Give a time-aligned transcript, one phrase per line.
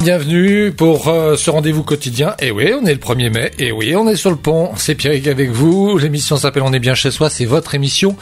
[0.00, 2.34] Bienvenue pour euh, ce rendez-vous quotidien.
[2.40, 3.50] Et oui, on est le 1er mai.
[3.58, 4.70] Et oui, on est sur le pont.
[4.76, 5.98] C'est Pierrick avec vous.
[5.98, 7.28] L'émission s'appelle On est bien chez soi.
[7.28, 8.16] C'est votre émission.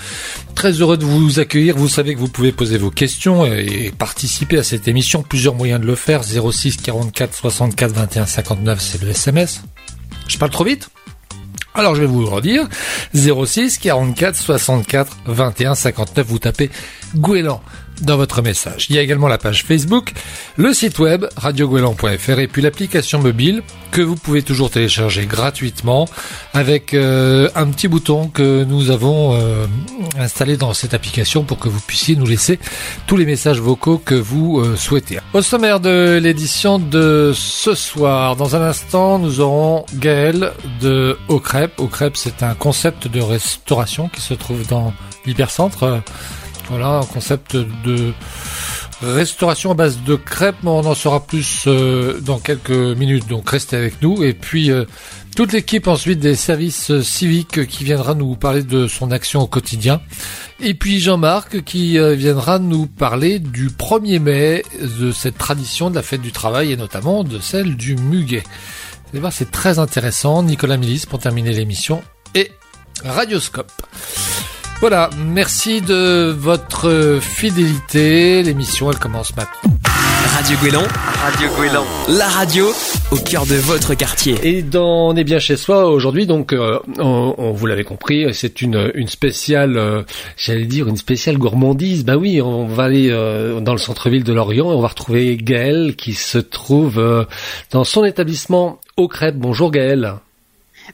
[0.57, 1.77] Très heureux de vous accueillir.
[1.77, 5.23] Vous savez que vous pouvez poser vos questions et participer à cette émission.
[5.23, 6.25] Plusieurs moyens de le faire.
[6.25, 9.63] 06 44 64 21 59, c'est le SMS.
[10.27, 10.91] Je parle trop vite?
[11.75, 12.67] Alors je vais vous le redire,
[13.15, 16.71] 06 44 64 21 59, vous tapez
[17.15, 17.63] Gouélan
[18.03, 18.87] dans votre message.
[18.91, 20.13] Il y a également la page Facebook,
[20.57, 26.07] le site web radioguelan.fr et puis l'application mobile que vous pouvez toujours télécharger gratuitement
[26.55, 29.67] avec euh, un petit bouton que nous avons euh,
[30.19, 32.59] installé dans cette application pour que vous puissiez nous laisser
[33.07, 35.19] tous les messages vocaux que vous euh, souhaitez.
[35.33, 41.41] Au sommaire de l'édition de ce soir, dans un instant, nous aurons Gaël de Au
[41.41, 41.81] Crêpe.
[41.81, 44.93] Au Crêpe, c'est un concept de restauration qui se trouve dans
[45.27, 46.03] l'hypercentre
[46.69, 48.13] voilà, un concept de
[49.03, 53.77] restauration à base de crêpes, on en saura plus euh, dans quelques minutes, donc restez
[53.77, 54.23] avec nous.
[54.25, 54.85] Et puis euh,
[55.37, 60.01] toute l'équipe ensuite des services civiques qui viendra nous parler de son action au quotidien.
[60.61, 64.65] Et puis Jean-Marc qui euh, viendra nous parler du 1er mai,
[64.99, 68.43] de cette tradition de la fête du travail et notamment de celle du muguet.
[69.15, 70.43] Vous c'est très intéressant.
[70.43, 72.03] Nicolas Milis pour terminer l'émission
[72.35, 72.51] et
[73.05, 73.73] Radioscope.
[74.81, 78.45] Voilà, merci de votre fidélité.
[78.45, 79.77] L'émission, elle commence maintenant.
[80.37, 80.83] Radio Guélan,
[81.21, 82.67] Radio Guélan, la radio
[83.11, 84.37] au cœur de votre quartier.
[84.45, 88.63] Et dans On est bien chez soi aujourd'hui, donc euh, on, vous l'avez compris, c'est
[88.63, 90.03] une, une spéciale, euh,
[90.37, 92.05] j'allais dire une spéciale gourmandise.
[92.05, 95.37] Bah oui, on va aller euh, dans le centre-ville de Lorient et on va retrouver
[95.37, 97.27] Gaël qui se trouve
[97.73, 99.39] dans son établissement au crêpes.
[99.39, 100.21] Bonjour Gaël.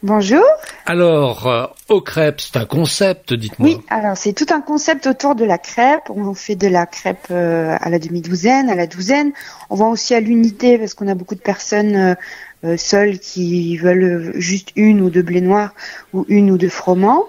[0.03, 0.45] Bonjour.
[0.87, 3.69] Alors, euh, au crêpe, c'est un concept, dites-moi.
[3.69, 6.11] Oui, alors c'est tout un concept autour de la crêpe.
[6.11, 9.33] On fait de la crêpe euh, à la demi-douzaine, à la douzaine.
[9.71, 12.17] On vend aussi à l'unité parce qu'on a beaucoup de personnes
[12.65, 15.75] euh, seules qui veulent juste une ou deux blés noirs
[16.13, 17.27] ou une ou deux froment.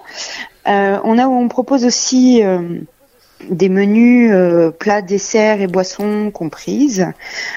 [0.66, 2.42] on a, on propose aussi
[3.50, 4.32] des menus
[4.78, 7.06] plats, desserts et boissons comprises,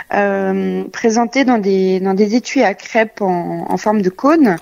[0.09, 4.57] présentés dans des dans des étuis à crêpes en, en forme de cône.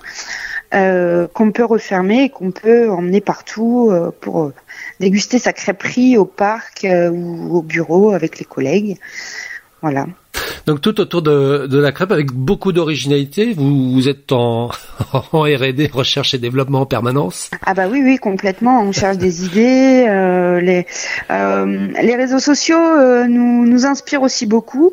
[0.74, 4.54] Euh, qu'on peut refermer et qu'on peut emmener partout euh, pour euh,
[5.00, 8.98] déguster sa crêperie au parc ou au bureau avec les collègues.
[9.80, 10.06] Voilà.
[10.68, 13.54] Donc tout autour de, de la crêpe avec beaucoup d'originalité.
[13.54, 14.68] Vous, vous êtes en,
[15.32, 17.50] en R&D, recherche et développement en permanence.
[17.64, 18.82] Ah bah oui, oui, complètement.
[18.82, 20.04] On cherche des idées.
[20.06, 20.84] Euh, les,
[21.30, 24.92] euh, les réseaux sociaux euh, nous, nous inspirent aussi beaucoup.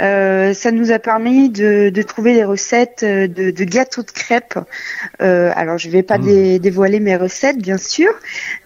[0.00, 4.58] Euh, ça nous a permis de, de trouver des recettes de, de gâteaux de crêpes.
[5.20, 6.58] Euh, alors je vais pas mmh.
[6.58, 8.10] dévoiler mes recettes, bien sûr,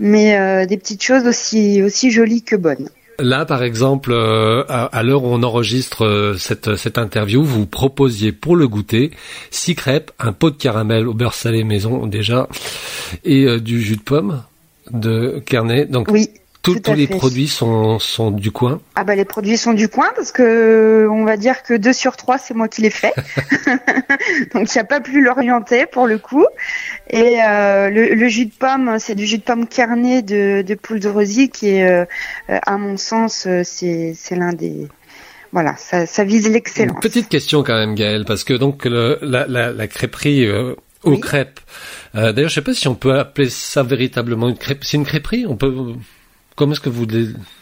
[0.00, 2.88] mais des petites choses aussi aussi jolies que bonnes.
[3.18, 8.32] Là, par exemple, euh, à, l'heure où on enregistre euh, cette, cette interview, vous proposiez
[8.32, 9.10] pour le goûter
[9.50, 12.48] six crêpes, un pot de caramel au beurre salé maison déjà,
[13.24, 14.42] et euh, du jus de pomme
[14.90, 15.86] de Carnet.
[15.86, 16.30] Donc, oui
[16.74, 20.32] tous les produits sont, sont du coin Ah bah les produits sont du coin parce
[20.32, 23.12] que on va dire que deux sur trois c'est moi qui les fais.
[24.54, 26.46] Donc il n'y a pas plus l'orienter pour le coup.
[27.08, 31.00] Et euh, le, jus de pomme, c'est du jus de pomme carné de, de poule
[31.00, 32.04] de rosy qui est, euh,
[32.48, 34.88] à mon sens, euh, c'est, c'est l'un des
[35.52, 37.00] voilà, ça, ça vise l'excellence.
[37.00, 40.46] Petite question quand même, Gaëlle, parce que donc le, la, la, la crêperie
[41.02, 41.60] aux crêpes.
[42.12, 44.84] D'ailleurs, je sais pas si on peut appeler ça véritablement une crêpe.
[44.84, 45.46] C'est une crêperie.
[45.46, 45.94] On peut
[46.56, 47.06] Comment est-ce que vous...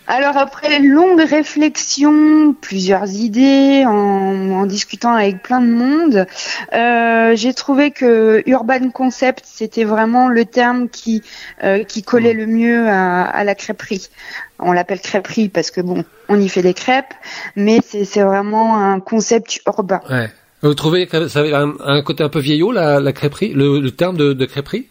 [0.07, 6.27] Alors après longue réflexion, plusieurs idées, en, en discutant avec plein de monde,
[6.73, 11.23] euh, j'ai trouvé que urban concept c'était vraiment le terme qui
[11.65, 14.09] euh, qui collait le mieux à, à la crêperie.
[14.61, 17.15] On l'appelle crêperie parce que bon, on y fait des crêpes,
[17.57, 20.03] mais c'est vraiment un concept urbain.
[20.09, 20.31] Ouais.
[20.63, 23.91] Vous trouvez que ça a un, côté un peu vieillot la, la crêperie, le, le
[23.91, 24.87] terme de, de crêperie?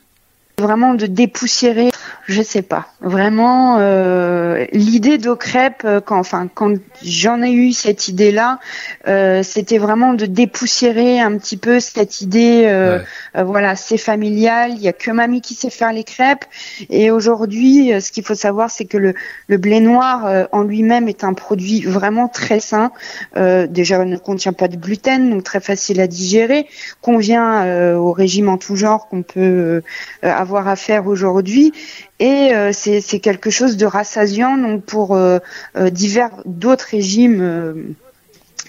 [0.63, 1.91] Vraiment de dépoussiérer
[2.25, 2.87] je sais pas.
[3.01, 6.73] Vraiment, euh, l'idée d'eau crêpe, euh, quand, enfin, quand
[7.03, 8.59] j'en ai eu cette idée-là,
[9.07, 12.99] euh, c'était vraiment de dépoussiérer un petit peu cette idée.
[13.35, 14.71] Euh voilà, c'est familial.
[14.71, 16.45] Il y a que mamie qui sait faire les crêpes.
[16.89, 19.13] Et aujourd'hui, ce qu'il faut savoir, c'est que le,
[19.57, 22.91] blé noir en lui-même est un produit vraiment très sain.
[23.35, 26.67] déjà, ne contient pas de gluten, donc très facile à digérer.
[27.01, 29.81] Convient au régime en tout genre qu'on peut
[30.21, 31.73] avoir à faire aujourd'hui
[32.19, 35.39] et euh, c'est quelque chose de rassasiant donc pour euh,
[35.75, 37.95] euh, divers d'autres régimes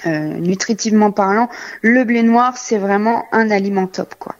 [0.05, 1.49] nutritivement parlant
[1.81, 4.35] le blé noir c'est vraiment un aliment top quoi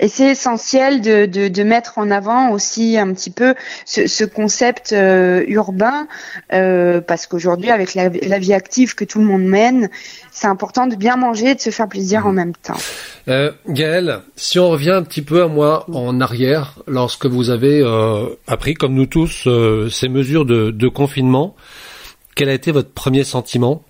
[0.00, 3.54] Et c'est essentiel de, de, de, mettre en avant aussi un petit peu
[3.84, 6.06] ce, ce concept euh, urbain,
[6.52, 9.90] euh, parce qu'aujourd'hui, avec la, la, vie active que tout le monde mène,
[10.30, 12.78] c'est important de bien manger et de se faire plaisir en même temps.
[13.26, 17.80] Euh, Gaëlle, si on revient un petit peu à moi en arrière, lorsque vous avez
[17.82, 21.56] euh, appris, comme nous tous, euh, ces mesures de, de confinement,
[22.36, 23.82] quel a été votre premier sentiment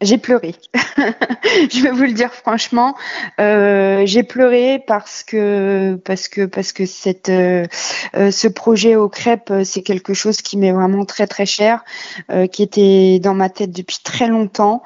[0.00, 0.54] j'ai pleuré.
[0.74, 2.96] je vais vous le dire franchement,
[3.40, 7.66] euh, j'ai pleuré parce que parce que parce que cette euh,
[8.14, 11.84] euh ce projet aux crêpes, euh, c'est quelque chose qui m'est vraiment très très cher,
[12.30, 14.82] euh, qui était dans ma tête depuis très longtemps.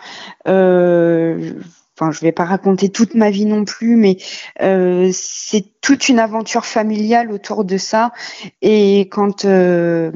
[1.97, 4.17] Enfin je vais pas raconter toute ma vie non plus, mais
[4.63, 8.13] euh, c'est toute une aventure familiale autour de ça.
[8.63, 10.11] Et quand euh,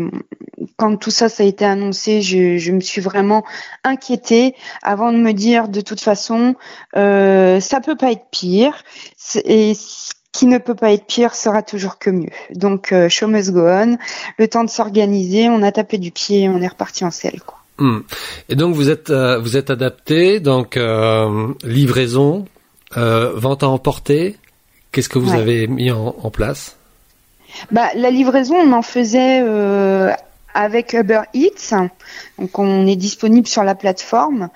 [0.76, 3.44] quand tout ça ça a été annoncé, je, me suis vraiment
[3.84, 6.56] inquiétée avant de me dire de toute façon
[6.96, 8.82] euh, ça peut pas être pire.
[9.44, 12.30] Et ce qui ne peut pas être pire sera toujours que mieux.
[12.54, 13.98] Donc euh, show must go on.
[14.38, 17.57] Le temps de s'organiser, on a tapé du pied, on est reparti en selle quoi.
[17.78, 18.00] Hmm.
[18.48, 22.46] Et donc vous êtes euh, vous êtes adapté, donc euh, livraison,
[22.96, 24.36] euh, vente à emporter.
[24.90, 25.38] Qu'est-ce que vous ouais.
[25.38, 26.76] avez mis en, en, place?
[27.70, 29.42] Bah la livraison, on en faisait
[30.54, 31.74] avec Uber Eats.
[32.38, 34.48] Donc on est disponible sur la plateforme.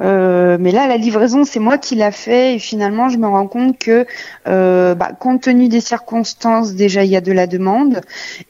[0.00, 3.46] Euh, mais là, la livraison, c'est moi qui l'a fait et finalement, je me rends
[3.46, 4.06] compte que,
[4.48, 8.00] euh, bah, compte tenu des circonstances, déjà, il y a de la demande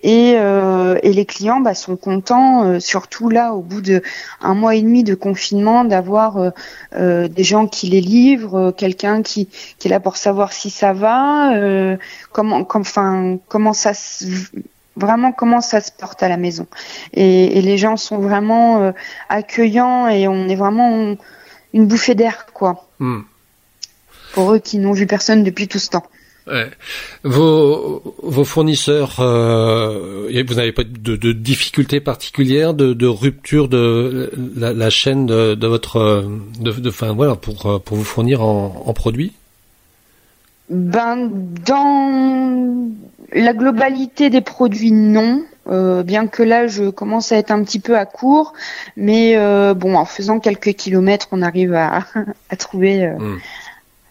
[0.03, 4.03] et, euh, et les clients bah, sont contents, euh, surtout là, au bout de
[4.41, 6.53] un mois et demi de confinement, d'avoir
[6.95, 9.49] euh, des gens qui les livrent, quelqu'un qui,
[9.79, 11.53] qui est là pour savoir si ça va,
[12.33, 14.25] comment, comme, enfin, comment ça se
[14.97, 16.67] vraiment comment ça se porte à la maison.
[17.15, 18.93] Et, et les gens sont vraiment euh,
[19.29, 21.17] accueillants et on est vraiment
[21.73, 22.89] une bouffée d'air, quoi.
[22.99, 23.21] Hmm.
[24.35, 26.05] Pour eux qui n'ont vu personne depuis tout ce temps.
[26.49, 26.69] Ouais.
[27.23, 34.33] Vos, vos fournisseurs, euh, vous n'avez pas de, de difficultés particulières, de, de rupture de
[34.57, 36.27] la, la chaîne de, de votre,
[36.59, 39.35] de, de, enfin voilà, pour pour vous fournir en, en produits?
[40.69, 41.31] Ben
[41.65, 42.91] dans
[43.35, 45.45] la globalité des produits, non.
[45.69, 48.53] Euh, bien que là, je commence à être un petit peu à court,
[48.97, 52.05] mais euh, bon, en faisant quelques kilomètres, on arrive à,
[52.51, 53.41] à trouver euh, mm.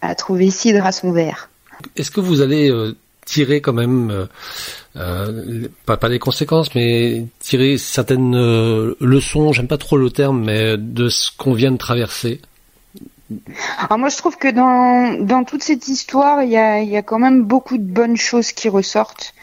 [0.00, 1.50] à trouver cidre à son verre.
[1.96, 2.96] Est-ce que vous allez euh,
[3.26, 4.26] tirer quand même
[4.96, 8.34] euh, pas, pas des conséquences, mais tirer certaines
[9.00, 12.40] leçons, j'aime pas trop le terme, mais de ce qu'on vient de traverser?
[13.78, 17.02] Alors moi je trouve que dans, dans toute cette histoire, il y a, y a
[17.02, 19.34] quand même beaucoup de bonnes choses qui ressortent.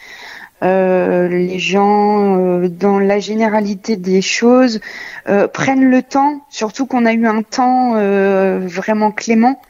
[0.62, 4.80] Euh, les gens, euh, dans la généralité des choses,
[5.28, 9.60] euh, prennent le temps, surtout qu'on a eu un temps euh, vraiment clément.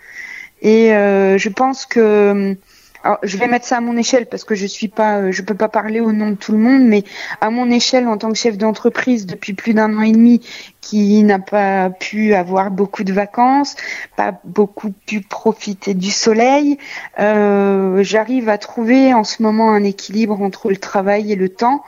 [0.63, 2.57] Et euh, je pense que
[3.03, 5.43] alors, je vais mettre ça à mon échelle parce que je suis pas, euh, je
[5.43, 7.05] peux pas parler au nom de tout le monde, mais
[7.41, 10.43] à mon échelle en tant que chef d'entreprise depuis plus d'un an et demi,
[10.81, 13.77] qui n'a pas pu avoir beaucoup de vacances,
[14.17, 16.79] pas beaucoup pu profiter du soleil,
[17.19, 21.83] euh, j'arrive à trouver en ce moment un équilibre entre le travail et le temps.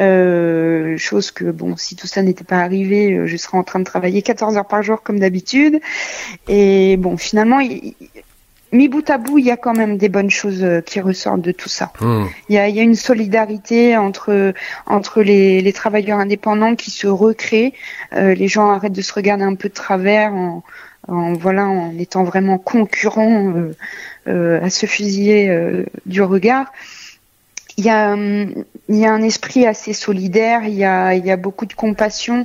[0.00, 3.80] Euh, chose que bon, si tout ça n'était pas arrivé, euh, je serais en train
[3.80, 5.80] de travailler 14 heures par jour comme d'habitude.
[6.46, 7.58] Et bon, finalement,
[8.72, 11.42] mis bout à bout, il y a quand même des bonnes choses euh, qui ressortent
[11.42, 11.92] de tout ça.
[12.00, 12.24] Mmh.
[12.48, 14.52] Il, y a, y a, une solidarité entre
[14.86, 17.72] entre les, les travailleurs indépendants qui se recréent.
[18.12, 20.62] Euh, les gens arrêtent de se regarder un peu de travers en,
[21.08, 23.76] en voilà en étant vraiment concurrents euh,
[24.28, 26.72] euh, à se fusiller euh, du regard.
[27.76, 31.30] Il y, a, il y a un esprit assez solidaire, il y a, il y
[31.30, 32.44] a beaucoup de compassion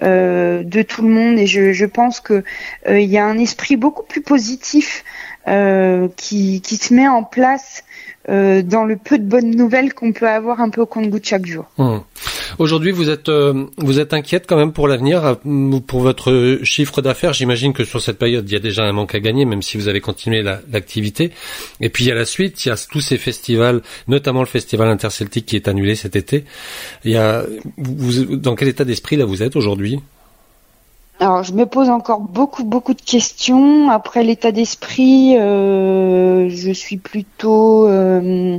[0.00, 2.42] de tout le monde et je, je pense que
[2.88, 5.04] il y a un esprit beaucoup plus positif
[5.50, 7.82] euh, qui, se met en place
[8.28, 11.44] euh, dans le peu de bonnes nouvelles qu'on peut avoir un peu au compte-goutte chaque
[11.44, 11.64] jour.
[11.76, 12.02] Hum.
[12.58, 15.38] Aujourd'hui, vous êtes euh, vous êtes inquiète quand même pour l'avenir,
[15.86, 17.32] pour votre chiffre d'affaires.
[17.32, 19.76] J'imagine que sur cette période, il y a déjà un manque à gagner, même si
[19.76, 21.32] vous avez continué l'activité.
[21.80, 24.40] La, Et puis il y a la suite, il y a tous ces festivals, notamment
[24.40, 26.44] le festival interceltique qui est annulé cet été.
[27.04, 27.44] Il y a
[27.76, 30.00] dans quel état d'esprit là vous êtes aujourd'hui?
[31.20, 33.90] Alors, je me pose encore beaucoup, beaucoup de questions.
[33.90, 38.58] Après l'état d'esprit, euh, je suis plutôt, euh,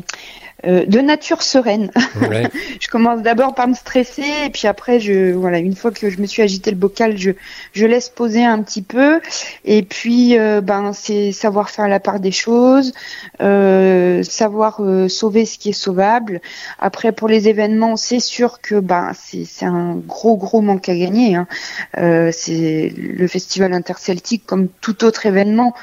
[0.65, 1.91] euh, de nature sereine.
[2.79, 6.21] je commence d'abord par me stresser et puis après, je voilà, une fois que je
[6.21, 7.31] me suis agité le bocal, je
[7.73, 9.21] je laisse poser un petit peu
[9.65, 12.93] et puis euh, ben c'est savoir faire la part des choses,
[13.41, 16.41] euh, savoir sauver ce qui est sauvable.
[16.79, 20.95] Après pour les événements, c'est sûr que ben c'est c'est un gros gros manque à
[20.95, 21.35] gagner.
[21.35, 21.47] Hein.
[22.31, 25.73] c'est le festival interceltique comme tout autre événement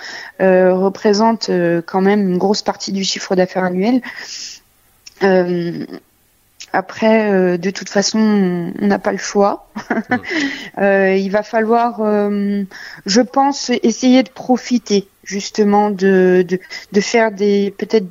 [0.41, 1.51] représente
[1.87, 4.03] quand même une grosse partie du chiffre d'affaires annuel.
[5.23, 5.85] Euh,
[6.73, 9.69] après, euh, de toute façon, on n'a pas le choix.
[10.79, 12.65] euh, il va falloir, euh,
[13.07, 16.61] je pense, essayer de profiter justement de, de,
[16.93, 18.07] de faire des peut-être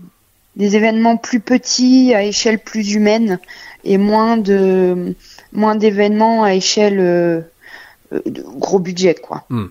[0.55, 3.39] des événements plus petits à échelle plus humaine
[3.83, 5.15] et moins de
[5.53, 7.41] moins d'événements à échelle euh,
[8.11, 9.45] de gros budget quoi.
[9.49, 9.67] Hmm.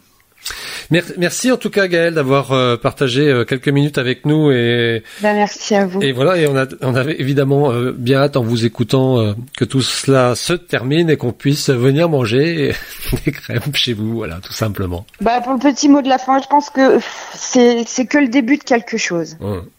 [0.91, 5.35] Merci en tout cas Gaël d'avoir euh, partagé euh, quelques minutes avec nous et ben,
[5.35, 6.01] merci à vous.
[6.01, 9.65] Et voilà et on a on avait évidemment euh, bien hâte en vous écoutant que
[9.65, 12.73] tout cela se termine et qu'on puisse venir manger
[13.25, 15.07] des crèmes chez vous voilà tout simplement.
[15.21, 17.01] Bah pour le petit mot de la fin, je pense que
[17.35, 19.37] c'est c'est que le début de quelque chose.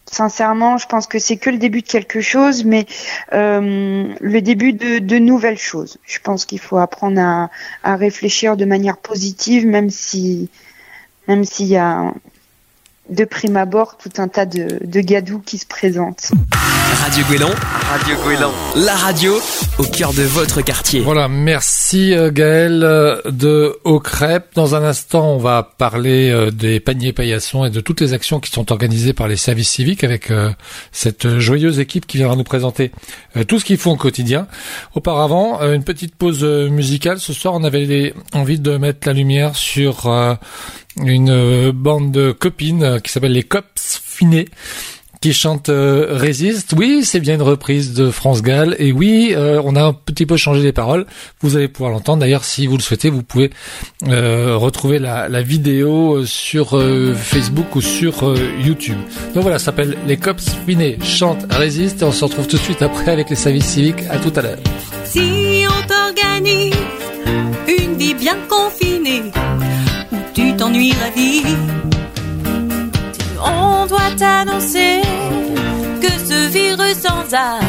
[0.10, 2.86] Sincèrement, je pense que c'est que le début de quelque chose, mais
[3.32, 5.98] le début de, de, nouvelles choses.
[6.06, 7.50] Je pense qu'il faut apprendre à,
[7.84, 10.50] à réfléchir de manière positive, même si
[11.28, 12.14] même s'il y a
[13.10, 16.32] de prime abord tout un tas de, de gadous qui se présentent.
[17.02, 17.50] Radio Guélan,
[17.90, 19.34] Radio Guélan, la radio
[19.78, 21.02] au cœur de votre quartier.
[21.02, 24.48] Voilà, merci euh, Gaël euh, de Au Crêpe.
[24.56, 28.40] Dans un instant, on va parler euh, des paniers paillassons et de toutes les actions
[28.40, 30.32] qui sont organisées par les services civiques avec
[30.92, 32.92] cette joyeuse équipe qui viendra nous présenter
[33.48, 34.48] tout ce qu'ils font au quotidien.
[34.96, 37.20] Auparavant, une petite pause musicale.
[37.20, 40.10] Ce soir, on avait envie de mettre la lumière sur
[41.06, 44.48] une euh, bande de copines euh, qui s'appelle les Cops Finés
[45.20, 46.76] qui chante euh, Résiste.
[46.78, 48.76] Oui, c'est bien une reprise de France Gall.
[48.78, 51.08] Et oui, on a un petit peu changé les paroles.
[51.42, 52.20] Vous allez pouvoir l'entendre.
[52.20, 53.50] D'ailleurs, si vous le souhaitez, vous pouvez
[54.04, 56.80] retrouver la, vidéo sur
[57.16, 59.00] Facebook ou sur YouTube.
[59.34, 62.04] Donc voilà, ça s'appelle Les Cops Finés chantent Résiste.
[62.04, 64.04] Et on se retrouve tout de suite après avec les services civiques.
[64.12, 64.60] À tout à l'heure.
[65.04, 66.76] Si on t'organise
[67.68, 69.24] une vie bien confinée
[70.74, 71.44] la vie.
[73.42, 75.02] On doit t'annoncer
[76.02, 77.62] que ce virus sans art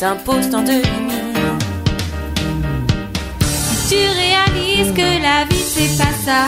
[0.00, 0.82] t'impose tant de.
[3.88, 6.46] Tu réalises que la vie c'est pas ça,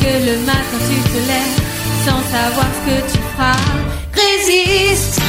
[0.00, 1.60] que le matin tu te lèves
[2.04, 3.56] sans savoir ce que tu feras.
[4.14, 5.20] Résiste.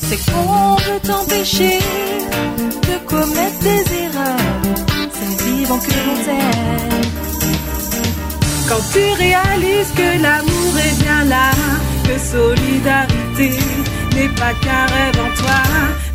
[0.00, 1.78] C'est qu'on veut t'empêcher
[2.88, 4.62] de commettre des erreurs.
[5.12, 7.02] C'est vivant que l'on t'aime.
[8.66, 11.50] Quand tu réalises que l'amour est bien là,
[12.04, 13.58] que solidarité
[14.14, 15.60] n'est pas qu'un rêve en toi,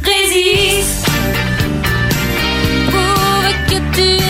[0.01, 1.05] résiste.
[2.88, 4.23] Prouve que tu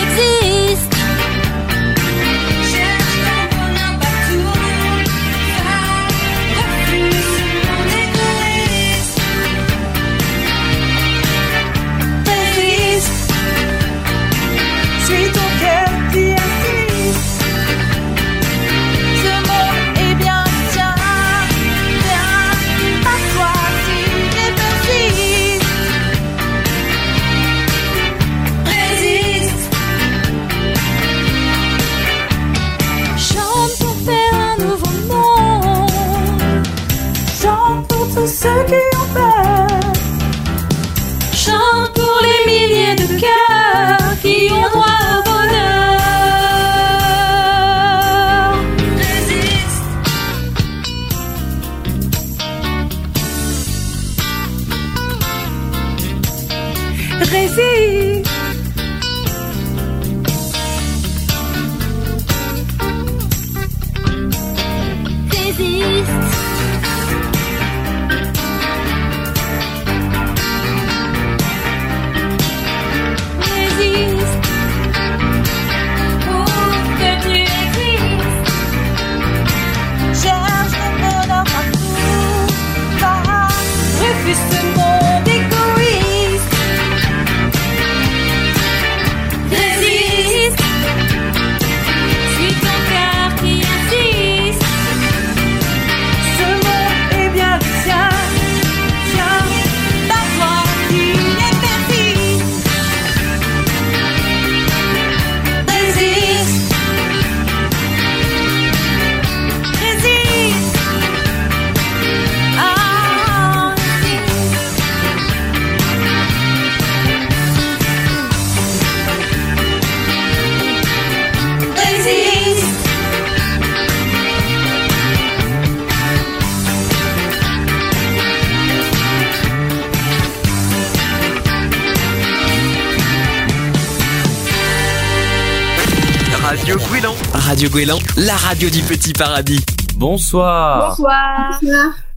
[136.73, 137.15] Radio Gouélan.
[137.33, 139.59] Radio Gouélan, la radio du petit paradis.
[139.93, 140.95] Bonsoir.
[140.97, 141.59] Bonsoir.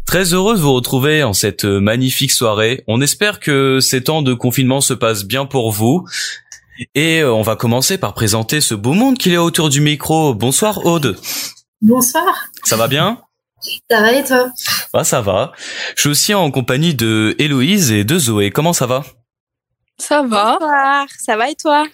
[0.06, 2.82] Très heureux de vous retrouver en cette magnifique soirée.
[2.86, 6.06] On espère que ces temps de confinement se passent bien pour vous.
[6.94, 9.82] Et euh, on va commencer par présenter ce beau monde qu'il y a autour du
[9.82, 10.32] micro.
[10.32, 11.18] Bonsoir Aude.
[11.82, 12.46] Bonsoir.
[12.64, 13.20] Ça va bien?
[13.90, 14.50] Ça va et toi?
[14.94, 15.52] Ah ça va.
[15.96, 18.50] Je suis aussi en compagnie de Héloïse et de Zoé.
[18.50, 19.04] Comment ça va?
[19.98, 20.56] Ça va.
[20.58, 21.06] Bonsoir.
[21.18, 21.84] Ça va et toi?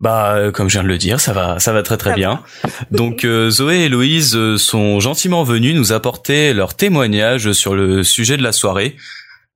[0.00, 2.42] Bah euh, comme je viens de le dire, ça va ça va très très bien.
[2.90, 8.02] Donc euh, Zoé et Héloïse euh, sont gentiment venus nous apporter leur témoignage sur le
[8.02, 8.96] sujet de la soirée.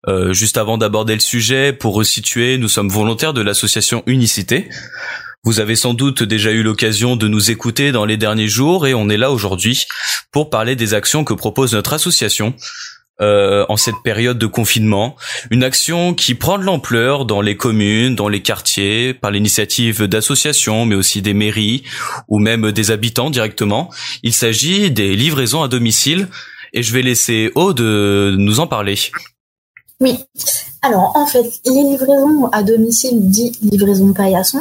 [0.08, 4.68] Euh, juste avant d'aborder le sujet, pour resituer, nous sommes volontaires de l'association Unicité.
[5.42, 8.94] Vous avez sans doute déjà eu l'occasion de nous écouter dans les derniers jours et
[8.94, 9.84] on est là aujourd'hui
[10.32, 12.54] pour parler des actions que propose notre association
[13.20, 15.16] euh, en cette période de confinement.
[15.50, 20.84] Une action qui prend de l'ampleur dans les communes, dans les quartiers, par l'initiative d'associations,
[20.84, 21.82] mais aussi des mairies
[22.28, 23.90] ou même des habitants directement.
[24.22, 26.28] Il s'agit des livraisons à domicile
[26.72, 28.98] et je vais laisser Aude nous en parler.
[30.00, 30.18] Oui.
[30.82, 34.60] Alors, en fait, les livraisons à domicile, dit livraison paillasson,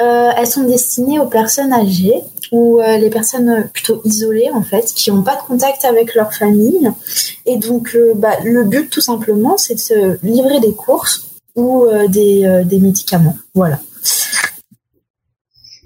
[0.00, 2.20] euh, elles sont destinées aux personnes âgées
[2.52, 6.32] ou euh, les personnes plutôt isolées, en fait, qui n'ont pas de contact avec leur
[6.34, 6.90] famille.
[7.46, 11.84] Et donc, euh, bah, le but, tout simplement, c'est de se livrer des courses ou
[11.84, 13.36] euh, des, euh, des médicaments.
[13.54, 13.78] Voilà.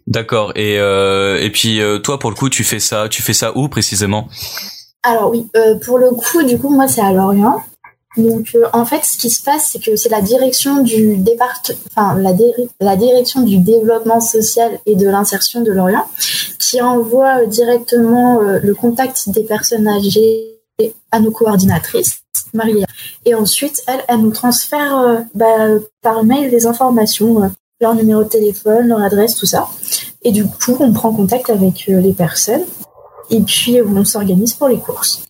[0.07, 0.53] D'accord.
[0.55, 3.57] Et euh, et puis euh, toi pour le coup tu fais ça tu fais ça
[3.57, 4.29] où précisément?
[5.07, 7.63] Alors oui, euh, pour le coup, du coup, moi, c'est à Lorient.
[8.17, 11.79] Donc, euh, en fait, ce qui se passe, c'est que c'est la direction du département,
[11.97, 12.17] enfin,
[12.81, 16.07] la, direction du développement social et de l'insertion de Lorient
[16.65, 20.51] qui envoie euh, directement euh, le contact des personnes âgées
[21.13, 22.23] à nos coordinatrices,
[22.53, 22.85] Marie.
[23.25, 25.69] Et ensuite, elle, elle nous transfère euh, bah,
[26.03, 27.51] par mail les informations,
[27.81, 29.69] leur numéro de téléphone, leur adresse, tout ça.
[30.23, 32.65] Et du coup, on prend contact avec les personnes
[33.31, 35.23] et puis on s'organise pour les courses.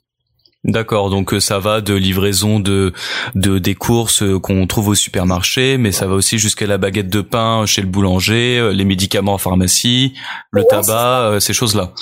[0.64, 1.11] D'accord.
[1.11, 2.92] Donc euh, ça va de livraison de
[3.35, 7.09] de des courses euh, qu'on trouve au supermarché, mais ça va aussi jusqu'à la baguette
[7.11, 10.14] de pain chez le boulanger, euh, les médicaments en pharmacie,
[10.53, 11.92] le Ouais, tabac, euh, ces choses là.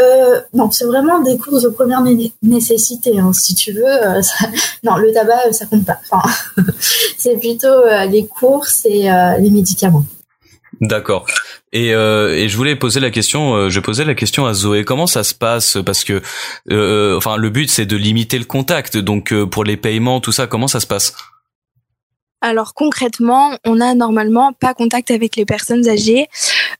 [0.00, 3.84] Euh, non, c'est vraiment des courses de première né- nécessité, hein, si tu veux.
[3.86, 4.46] euh, ça-
[4.84, 5.98] Non, le tabac, euh, ça compte pas.
[6.10, 6.30] Enfin,
[7.18, 10.04] c'est plutôt euh, les courses et euh, les médicaments.
[10.80, 11.26] D'accord.
[11.72, 14.84] Et, euh, et je voulais poser la question, euh, je posais la question à Zoé,
[14.84, 15.76] comment ça se passe?
[15.84, 16.22] Parce que,
[16.70, 18.96] euh, enfin, le but c'est de limiter le contact.
[18.96, 21.14] Donc euh, pour les paiements, tout ça, comment ça se passe?
[22.40, 26.28] Alors concrètement, on n'a normalement pas contact avec les personnes âgées.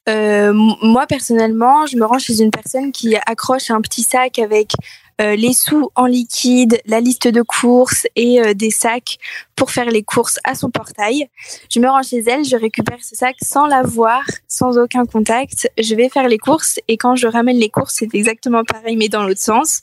[0.09, 4.73] Euh, moi personnellement, je me rends chez une personne qui accroche un petit sac avec
[4.73, 4.85] euh,
[5.21, 9.19] les sous en liquide, la liste de courses et euh, des sacs
[9.57, 11.29] pour faire les courses à son portail.
[11.71, 15.71] Je me rends chez elle, je récupère ce sac sans la voir, sans aucun contact.
[15.79, 19.09] Je vais faire les courses et quand je ramène les courses, c'est exactement pareil mais
[19.09, 19.83] dans l'autre sens.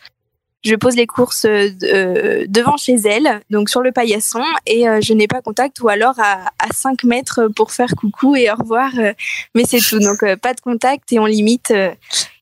[0.65, 4.99] Je pose les courses euh, euh, devant chez elle, donc sur le paillasson, et euh,
[4.99, 8.55] je n'ai pas contact, ou alors à, à 5 mètres pour faire coucou et au
[8.55, 9.13] revoir, euh,
[9.53, 9.99] mais c'est tout.
[9.99, 11.91] Donc euh, pas de contact et on limite euh,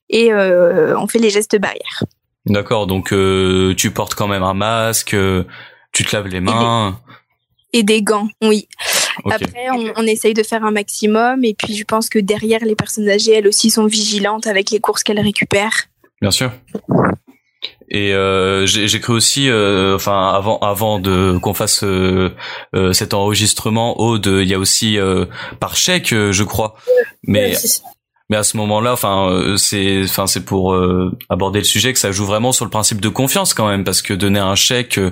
[0.08, 2.04] et euh, on fait les gestes barrières.
[2.46, 2.86] D'accord.
[2.86, 5.44] Donc euh, tu portes quand même un masque, euh,
[5.92, 6.98] tu te laves les mains.
[7.72, 8.68] Et des gants, oui.
[9.30, 12.76] Après, on, on essaye de faire un maximum, et puis je pense que derrière, les
[12.76, 15.86] personnes âgées, elles aussi sont vigilantes avec les courses qu'elles récupèrent.
[16.20, 16.52] Bien sûr.
[17.90, 22.30] Et euh, j'ai cru aussi, euh, enfin avant avant de qu'on fasse euh,
[22.92, 25.26] cet enregistrement, Aude, il y a aussi euh,
[25.60, 26.76] par chèque, je crois.
[27.22, 27.54] Mais.
[28.30, 31.98] Mais à ce moment-là, enfin euh, c'est enfin c'est pour euh, aborder le sujet que
[31.98, 34.98] ça joue vraiment sur le principe de confiance quand même, parce que donner un chèque
[34.98, 35.10] euh,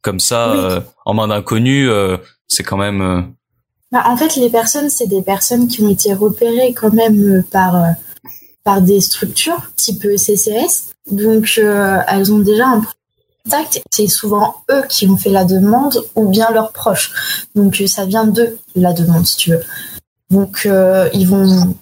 [0.00, 0.58] comme ça Oui.
[0.58, 3.32] euh, en main d'inconnu, euh, c'est quand même
[3.90, 7.74] Bah, en fait, les personnes, c'est des personnes qui ont été repérées quand même par,
[8.62, 10.94] par des structures type CCS.
[11.10, 12.82] Donc, elles ont déjà un
[13.44, 13.82] contact.
[13.90, 17.10] C'est souvent eux qui ont fait la demande ou bien leurs proches.
[17.56, 19.62] Donc, ça vient d'eux, la demande, si tu veux.
[20.30, 20.68] Donc,
[21.12, 21.74] ils vont...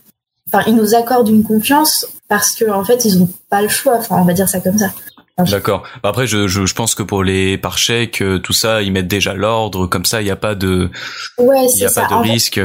[0.52, 3.96] Enfin, ils nous accordent une confiance parce que en fait, ils n'ont pas le choix.
[3.98, 4.90] Enfin, on va dire ça comme ça.
[5.38, 5.84] D'accord.
[6.02, 9.08] Après, je, je, je pense que pour les par chèque, euh, tout ça, ils mettent
[9.08, 9.86] déjà l'ordre.
[9.86, 10.90] Comme ça, il n'y a pas de,
[11.38, 12.02] Ouais, il y a ça.
[12.02, 12.60] pas de En fait- risque.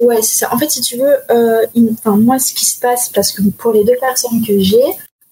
[0.00, 0.54] Ouais, c'est ça.
[0.54, 3.72] En fait, si tu veux, euh, une- moi, ce qui se passe, parce que pour
[3.72, 4.82] les deux personnes que j'ai,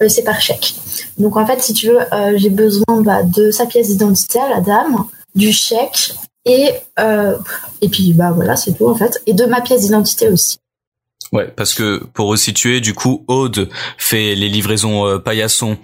[0.02, 0.74] euh, c'est par chèque.
[1.18, 4.48] Donc, en fait, si tu veux, euh, j'ai besoin bah, de sa pièce d'identité à
[4.50, 5.04] la dame,
[5.34, 6.12] du chèque,
[6.44, 7.36] et, euh,
[7.80, 9.18] et puis, bah voilà, c'est tout, en fait.
[9.26, 10.58] Et de ma pièce d'identité aussi.
[11.32, 15.78] Ouais, parce que pour resituer, du coup, Aude fait les livraisons euh, paillasson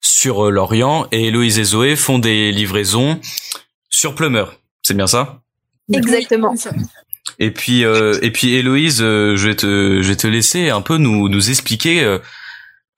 [0.00, 3.20] sur euh, Lorient et Héloïse et Zoé font des livraisons
[3.90, 4.54] sur Plumeur.
[4.82, 5.40] C'est bien ça?
[5.92, 6.54] Exactement.
[7.38, 10.82] Et puis euh, et puis Héloïse, euh, je vais te je vais te laisser un
[10.82, 12.18] peu nous nous expliquer euh,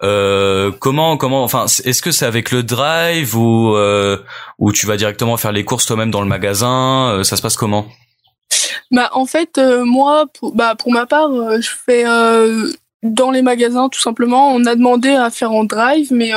[0.02, 4.18] euh comment comment enfin est-ce que c'est avec le drive ou euh,
[4.58, 7.20] ou tu vas directement faire les courses toi-même dans le magasin?
[7.22, 7.86] Ça se passe comment?
[8.90, 12.04] Bah en fait moi pour bah pour ma part je fais
[13.02, 14.52] dans les magasins tout simplement.
[14.52, 16.32] On a demandé à faire en drive mais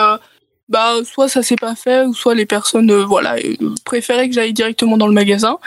[0.69, 3.35] bah soit ça s'est pas fait ou soit les personnes euh, voilà
[3.83, 5.57] préféraient que j'aille directement dans le magasin.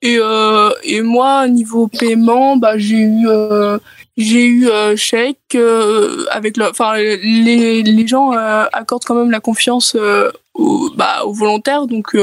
[0.00, 3.78] Et euh, et moi niveau paiement bah j'ai eu euh,
[4.16, 5.56] j'ai eu euh, chèque
[6.30, 8.30] avec le enfin les les gens
[8.72, 9.96] accordent quand même la confiance
[10.54, 11.86] aux, bah, aux volontaires.
[11.86, 12.16] Donc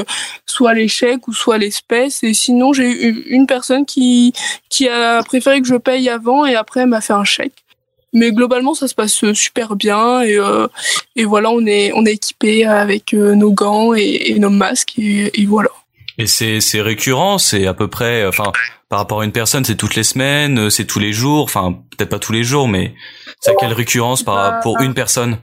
[0.45, 2.23] soit les chèques ou soit l'espèce.
[2.23, 4.33] Et sinon j'ai eu une personne qui
[4.69, 7.61] qui a préféré que je paye avant et après m'a fait un chèque.
[8.13, 10.21] Mais globalement, ça se passe euh, super bien.
[10.21, 10.67] Et, euh,
[11.15, 15.45] et voilà, on est on est équipé avec euh, nos gants et, nos masques et
[15.45, 15.69] voilà.
[16.21, 18.51] Et c'est c'est récurrent, c'est à peu près, enfin
[18.89, 22.09] par rapport à une personne, c'est toutes les semaines, c'est tous les jours, enfin peut-être
[22.09, 22.93] pas tous les jours, mais
[23.39, 25.39] c'est à quelle récurrence par pour une personne?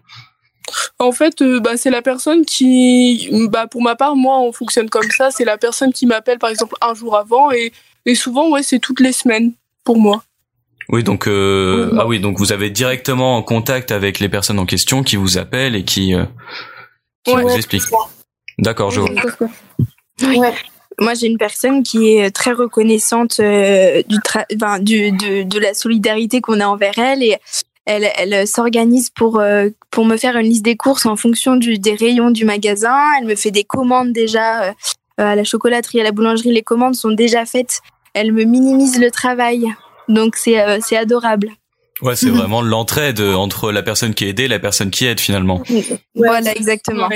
[1.01, 5.11] En fait, bah, c'est la personne qui, bah, pour ma part, moi, on fonctionne comme
[5.11, 5.33] ça.
[5.33, 7.73] C'est la personne qui m'appelle, par exemple, un jour avant, et,
[8.07, 10.23] et souvent, ouais, c'est toutes les semaines pour moi.
[10.91, 14.67] Oui, donc euh, ah oui, donc vous avez directement en contact avec les personnes en
[14.67, 16.25] question qui vous appellent et qui, euh,
[17.25, 17.83] qui vous expliquent.
[18.59, 19.11] D'accord, je vois.
[21.01, 24.19] Moi, j'ai une personne qui est très reconnaissante euh, du,
[24.81, 27.37] du de, de, la solidarité qu'on a envers elle et
[27.85, 31.79] elle, elle s'organise pour euh, pour me faire une liste des courses en fonction du,
[31.79, 32.99] des rayons du magasin.
[33.19, 34.75] Elle me fait des commandes déjà
[35.19, 36.53] à la chocolaterie, à la boulangerie.
[36.53, 37.81] Les commandes sont déjà faites.
[38.13, 39.67] Elle me minimise le travail.
[40.09, 41.51] Donc euh, c'est adorable.
[42.03, 45.21] Ouais, c'est vraiment l'entraide entre la personne qui est aidée et la personne qui aide
[45.21, 45.63] finalement.
[46.15, 47.09] Voilà, exactement.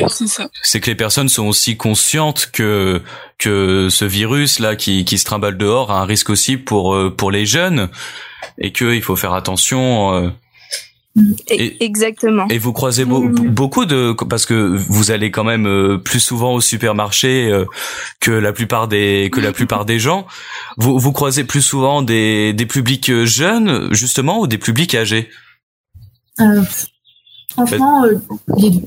[0.63, 3.01] C'est que les personnes sont aussi conscientes que
[3.39, 7.11] que ce virus là qui qui se trimballe dehors a un risque aussi pour euh,
[7.11, 7.89] pour les jeunes
[8.59, 10.33] et qu'il faut faire attention
[11.19, 12.49] euh, Exactement.
[12.49, 13.51] Et vous croisez mm.
[13.51, 14.55] beaucoup de parce que
[14.89, 17.67] vous allez quand même euh, plus souvent au supermarché euh,
[18.21, 20.27] que la plupart des que la plupart des gens.
[20.79, 25.29] Vous vous croisez plus souvent des des publics euh, jeunes justement ou des publics âgés?
[26.41, 26.63] Euh,
[27.51, 28.05] Franchement,
[28.57, 28.83] les deux.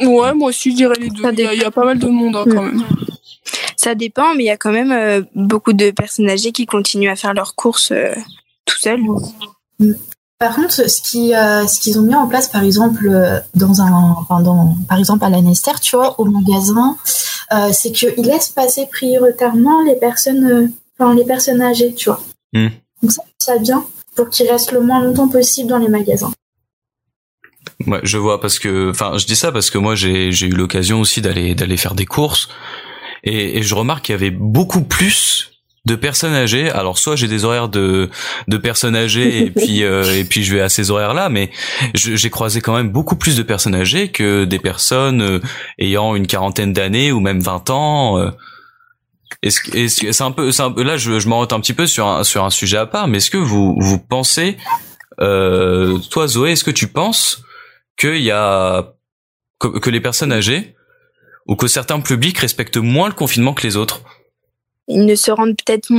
[0.00, 1.24] Ouais, moi aussi je dirais les deux.
[1.32, 2.84] Il y, a, pas mal de monde hein, quand même.
[3.76, 7.16] Ça dépend, mais il y a quand même beaucoup de personnes âgées qui continuent à
[7.16, 7.92] faire leurs courses
[8.66, 9.00] tout seuls.
[9.80, 9.94] Mm.
[10.38, 13.80] Par contre, ce qui, euh, ce qu'ils ont mis en place, par exemple, euh, dans
[13.80, 16.96] un, enfin dans, par exemple à l'Anester, tu vois, au magasin,
[17.54, 22.20] euh, c'est qu'ils laissent passer prioritairement les personnes, enfin les personnes âgées, tu vois.
[22.52, 22.68] Hmm.
[23.02, 26.32] Donc ça, ça bien pour qu'ils restent le moins longtemps possible dans les magasins.
[27.86, 30.54] Ouais, je vois parce que, enfin, je dis ça parce que moi j'ai j'ai eu
[30.54, 32.48] l'occasion aussi d'aller d'aller faire des courses
[33.22, 35.55] et, et je remarque qu'il y avait beaucoup plus
[35.86, 36.70] de personnes âgées.
[36.70, 38.10] Alors soit j'ai des horaires de
[38.48, 41.50] de personnes âgées et puis euh, et puis je vais à ces horaires-là, mais
[41.94, 45.40] j'ai croisé quand même beaucoup plus de personnes âgées que des personnes euh,
[45.78, 48.18] ayant une quarantaine d'années ou même 20 ans.
[48.18, 48.30] Euh.
[49.42, 49.60] Est-ce
[50.00, 52.24] que c'est un peu, un peu là je, je m'en un petit peu sur un
[52.24, 54.56] sur un sujet à part, mais est-ce que vous vous pensez
[55.18, 57.42] toi Zoé, est-ce que tu penses
[57.96, 58.92] qu'il y a
[59.58, 60.74] que, que les personnes âgées
[61.46, 64.02] ou que certains publics respectent moins le confinement que les autres?
[64.88, 65.90] Ils ne se rendent peut-être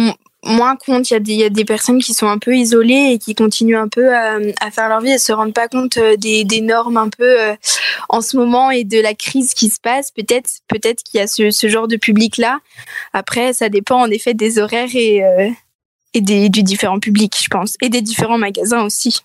[0.44, 1.10] moins compte.
[1.10, 3.18] Il y, a des, il y, a des, personnes qui sont un peu isolées et
[3.18, 5.12] qui continuent un peu à, à faire leur vie.
[5.12, 7.56] Elles se rendent pas compte euh, des, des normes un peu euh,
[8.10, 10.12] en ce moment et de la crise qui se passe.
[10.12, 12.60] Peut-être, peut-être qu'il y a ce, ce, genre de public-là.
[13.14, 15.50] Après, ça dépend en effet des horaires et, euh,
[16.14, 19.22] et des, du différent public, je pense, et des différents magasins aussi.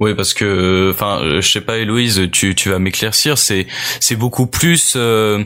[0.00, 3.38] Oui, parce que, enfin, je sais pas, Héloïse, tu, tu vas m'éclaircir.
[3.38, 3.66] C'est
[4.00, 5.44] c'est beaucoup plus euh,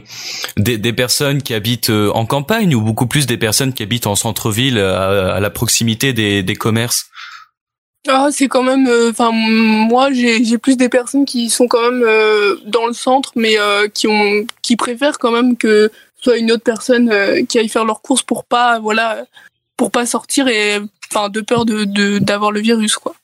[0.57, 4.07] des, des personnes qui habitent euh, en campagne ou beaucoup plus des personnes qui habitent
[4.07, 7.11] en centre-ville, à, la proximité des, des commerces?
[8.09, 8.87] Ah, c'est quand même.
[8.87, 12.07] Euh, enfin, moi, j'ai j'ai plus des personnes qui sont quand même
[12.65, 13.57] dans le centre, mais
[13.95, 17.13] qui ont qui préfèrent quand même que soit une autre personne
[17.47, 19.25] qui aille faire leurs courses pour pas, voilà,
[19.77, 20.79] pour pas sortir et
[21.11, 23.15] enfin de peur de d'avoir le virus, quoi.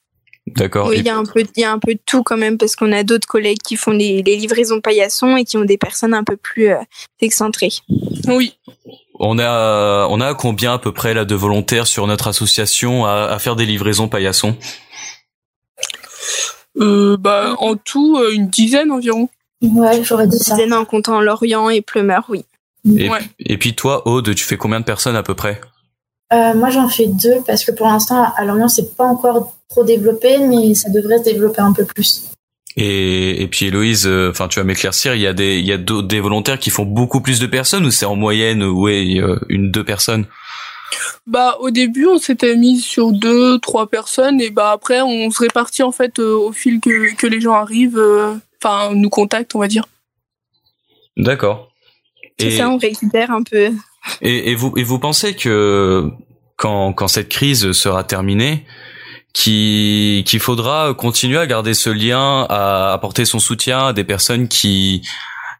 [0.48, 0.88] D'accord.
[0.88, 2.58] Oui, il y a un peu, il y a un peu de tout quand même
[2.58, 5.78] parce qu'on a d'autres collègues qui font les, les, livraisons paillasson et qui ont des
[5.78, 6.78] personnes un peu plus euh,
[7.20, 7.72] excentrées.
[8.26, 8.58] Oui.
[9.20, 13.28] On a, on a combien à peu près là de volontaires sur notre association à,
[13.30, 14.56] à faire des livraisons paillasson?
[16.78, 19.28] Euh, Bah, en tout, euh, une dizaine environ.
[19.60, 20.54] Ouais, j'aurais dit ça.
[20.54, 22.44] Une dizaine en comptant Lorient et Plumeur, oui.
[22.96, 23.20] Et, ouais.
[23.38, 25.60] et puis toi, Aude, tu fais combien de personnes à peu près?
[26.32, 29.84] Euh, moi, j'en fais deux parce que pour l'instant, à Lorient, c'est pas encore trop
[29.84, 32.32] développé, mais ça devrait se développer un peu plus.
[32.76, 35.72] Et, et puis Héloïse, euh, enfin tu vas m'éclaircir, il y a des il y
[35.72, 39.38] a des volontaires qui font beaucoup plus de personnes ou c'est en moyenne ouais euh,
[39.50, 40.24] une deux personnes?
[41.26, 45.42] Bah au début on s'était mis sur deux, trois personnes et bah après on se
[45.42, 49.54] répartit en fait euh, au fil que, que les gens arrivent, euh, enfin nous contactent
[49.54, 49.84] on va dire.
[51.18, 51.68] D'accord.
[52.38, 53.70] C'est ça, on récupère un peu.
[54.20, 56.10] Et, et, vous et vous pensez que
[56.56, 58.64] quand quand cette crise sera terminée,
[59.32, 65.02] qu'il faudra continuer à garder ce lien, à apporter son soutien à des personnes qui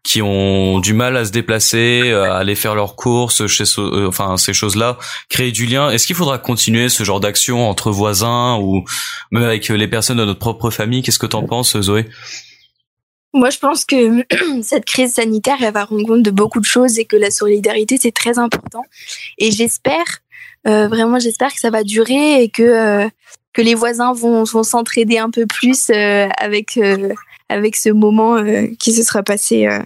[0.03, 4.35] qui ont du mal à se déplacer, à aller faire leurs courses, chez, euh, enfin
[4.35, 4.97] ces choses-là,
[5.29, 5.89] créer du lien?
[5.89, 8.83] Est-ce qu'il faudra continuer ce genre d'action entre voisins ou
[9.31, 11.01] même avec les personnes de notre propre famille?
[11.01, 12.09] Qu'est-ce que t'en penses, Zoé?
[13.33, 14.25] Moi, je pense que
[14.61, 17.97] cette crise sanitaire, elle va rendre compte de beaucoup de choses et que la solidarité,
[17.99, 18.83] c'est très important.
[19.37, 20.05] Et j'espère,
[20.67, 23.09] euh, vraiment, j'espère que ça va durer et que, euh,
[23.53, 27.09] que les voisins vont, vont s'entraider un peu plus euh, avec, euh,
[27.49, 29.67] avec ce moment euh, qui se sera passé.
[29.67, 29.79] euh,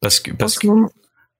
[0.00, 0.68] Parce que parce ce que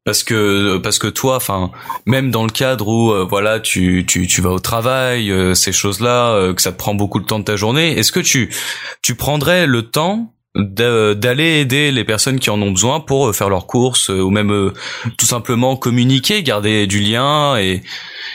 [0.04, 1.70] parce que parce que toi enfin
[2.04, 5.72] même dans le cadre où euh, voilà tu tu tu vas au travail euh, ces
[5.72, 8.52] choses-là euh, que ça te prend beaucoup de temps de ta journée est-ce que tu
[9.00, 13.48] tu prendrais le temps d'aller aider les personnes qui en ont besoin pour euh, faire
[13.48, 14.72] leurs courses euh, ou même euh,
[15.18, 17.82] tout simplement communiquer garder du lien et,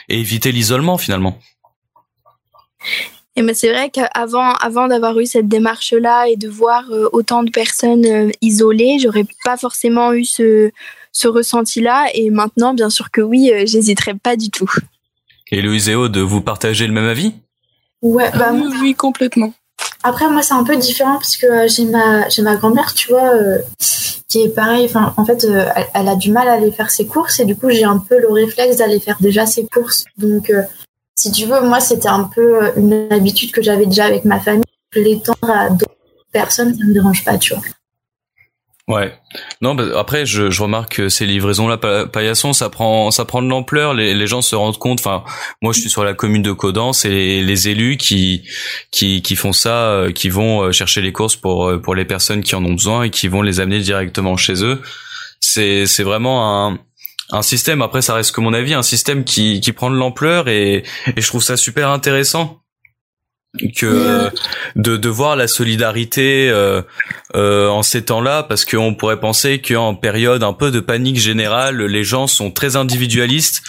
[0.09, 1.39] et éviter l'isolement finalement
[3.37, 7.51] Et ben c'est vrai qu'avant avant d'avoir eu cette démarche-là et de voir autant de
[7.51, 10.71] personnes isolées, j'aurais pas forcément eu ce,
[11.13, 12.07] ce ressenti-là.
[12.13, 14.69] Et maintenant, bien sûr que oui, j'hésiterais pas du tout.
[15.51, 17.33] et Louise et Aude vous partagez le même avis?
[18.01, 19.53] Ouais, bah, Ah oui, oui, complètement.
[20.03, 23.09] Après, moi, c'est un peu différent parce que euh, j'ai ma, j'ai ma grand-mère, tu
[23.09, 23.59] vois, euh,
[24.29, 24.85] qui est pareil.
[24.85, 27.55] Enfin, en fait, euh, elle, a du mal à aller faire ses courses et du
[27.55, 30.05] coup, j'ai un peu le réflexe d'aller faire déjà ses courses.
[30.17, 30.61] Donc, euh,
[31.15, 34.63] si tu veux, moi, c'était un peu une habitude que j'avais déjà avec ma famille.
[34.95, 35.91] L'étendre à d'autres
[36.31, 37.63] personnes, ça me dérange pas, tu vois.
[38.89, 39.13] Ouais.
[39.61, 43.47] Non, bah, après, je, remarque que ces livraisons-là, pa- paillasson, ça prend, ça prend de
[43.47, 43.93] l'ampleur.
[43.93, 44.99] Les, gens se rendent compte.
[44.99, 45.23] Enfin,
[45.61, 48.43] moi, je suis sur la commune de Codan, c'est les, les élus qui,
[48.89, 52.03] qui, qui font ça, euh, qui vont euh, chercher les courses pour, euh, pour les
[52.03, 54.81] personnes qui en ont besoin et qui vont les amener directement chez eux.
[55.39, 56.79] C'est, c'est vraiment un,
[57.29, 57.83] un système.
[57.83, 60.83] Après, ça reste que mon avis, un système qui, qui prend de l'ampleur et,
[61.15, 62.59] et je trouve ça super intéressant
[63.57, 64.29] que euh,
[64.75, 66.81] de, de voir la solidarité euh,
[67.35, 71.81] euh, en ces temps-là parce qu'on pourrait penser qu'en période un peu de panique générale
[71.81, 73.63] les gens sont très individualistes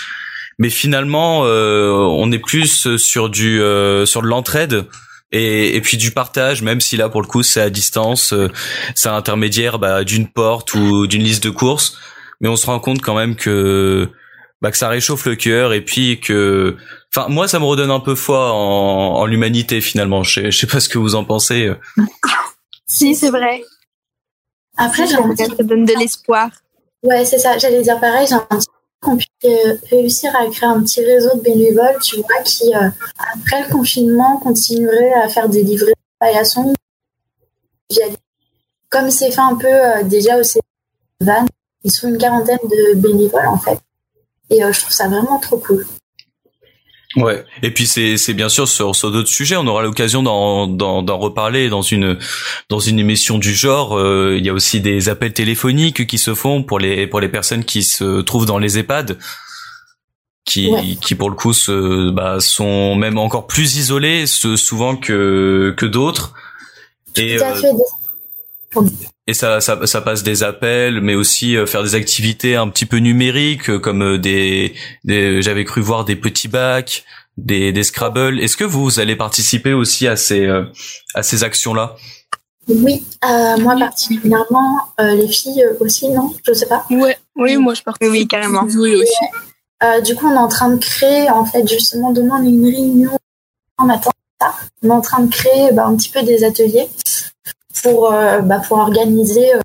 [0.59, 4.85] mais finalement euh, on est plus sur du euh, sur de l'entraide
[5.33, 8.49] et, et puis du partage même si là pour le coup c'est à distance euh,
[8.95, 11.99] c'est à l'intermédiaire bah, d'une porte ou d'une liste de courses.
[12.41, 14.09] Mais on se rend compte quand même que
[14.63, 16.77] bah, que ça réchauffe le cœur et puis que
[17.15, 18.57] enfin moi ça me redonne un peu foi en,
[19.17, 21.71] en l'humanité finalement je sais, je sais pas ce que vous en pensez.
[22.87, 23.63] Si, c'est vrai.
[24.77, 26.51] Après, j'ai petit Ça donne de l'espoir.
[27.05, 27.57] Ouais, c'est ça.
[27.57, 28.27] J'allais dire pareil.
[28.27, 28.67] J'ai un petit
[29.01, 32.89] qu'on puisse euh, réussir à créer un petit réseau de bénévoles, tu vois, qui, euh,
[33.33, 36.75] après le confinement, continuerait à faire des livrets de paillasson.
[37.91, 38.07] Via-
[38.91, 40.43] Comme c'est fait un peu euh, déjà au
[41.21, 41.47] Van,
[41.85, 43.79] ils sont une quarantaine de bénévoles, en fait.
[44.51, 45.87] Et euh, je trouve ça vraiment trop cool.
[47.17, 47.45] Ouais.
[47.65, 49.57] Et puis c'est c'est bien sûr sur sur d'autres sujets.
[49.57, 52.17] On aura l'occasion d'en d'en d'en reparler dans une
[52.69, 53.99] dans une émission du genre.
[53.99, 57.29] Euh, il y a aussi des appels téléphoniques qui se font pour les pour les
[57.29, 59.19] personnes qui se trouvent dans les EHPAD,
[60.45, 60.97] qui Ouais.
[61.01, 65.87] qui pour le coup se bah, sont même encore plus isolés ce- souvent que que
[65.87, 66.33] d'autres.
[67.17, 67.73] Et Tout à euh, fait.
[69.27, 72.87] Et ça, ça, ça passe des appels, mais aussi euh, faire des activités un petit
[72.87, 77.05] peu numériques, euh, comme euh, des, des j'avais cru voir des petits bacs,
[77.37, 78.41] des, des Scrabble.
[78.41, 80.49] Est-ce que vous allez participer aussi à ces,
[81.15, 81.97] à ces actions-là?
[82.69, 86.35] Oui, euh, moi particulièrement, euh, les filles aussi, non?
[86.47, 86.85] Je sais pas.
[86.91, 88.13] Ouais, oui, moi je participe.
[88.13, 88.65] Oui, carrément.
[88.65, 89.13] Oui, aussi.
[89.83, 92.49] Euh, du coup, on est en train de créer, en fait, justement, demain, on a
[92.49, 93.19] une réunion
[93.79, 94.11] en matin.
[94.41, 94.55] ça.
[94.83, 96.89] On est en train de créer bah, un petit peu des ateliers
[97.83, 99.55] pour, euh, bah, pour organiser.
[99.55, 99.61] euh,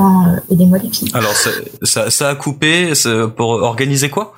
[0.00, 1.10] Enfin, euh, aidez-moi les filles.
[1.12, 1.50] Alors ça,
[1.82, 2.92] ça, ça a coupé
[3.36, 4.32] pour organiser quoi?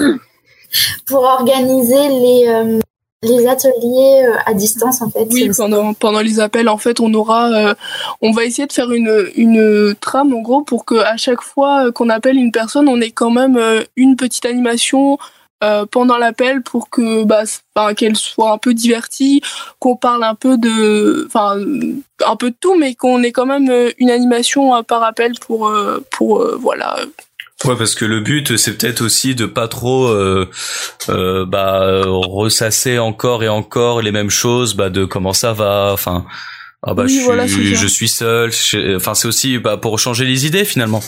[1.07, 2.79] Pour organiser les, euh,
[3.23, 5.27] les ateliers à distance, en fait.
[5.31, 7.75] Oui, pendant, pendant les appels, en fait, on aura, euh,
[8.23, 11.93] on va essayer de faire une, une trame, en gros, pour que à chaque fois
[11.93, 15.19] qu'on appelle une personne, on ait quand même euh, une petite animation
[15.63, 17.43] euh, pendant l'appel pour que, bah,
[17.75, 19.43] enfin, qu'elle soit un peu divertie,
[19.79, 21.57] qu'on parle un peu de, enfin,
[22.27, 25.33] un peu de tout, mais qu'on ait quand même euh, une animation euh, par appel
[25.41, 26.99] pour, euh, pour, euh, voilà.
[27.67, 30.49] Ouais, parce que le but c'est peut-être aussi de pas trop euh,
[31.11, 36.25] euh, bah ressasser encore et encore les mêmes choses, bah de comment ça va, enfin
[36.83, 39.99] ah bah Oui, je suis voilà, je suis seul, je- enfin c'est aussi bah pour
[39.99, 41.03] changer les idées finalement.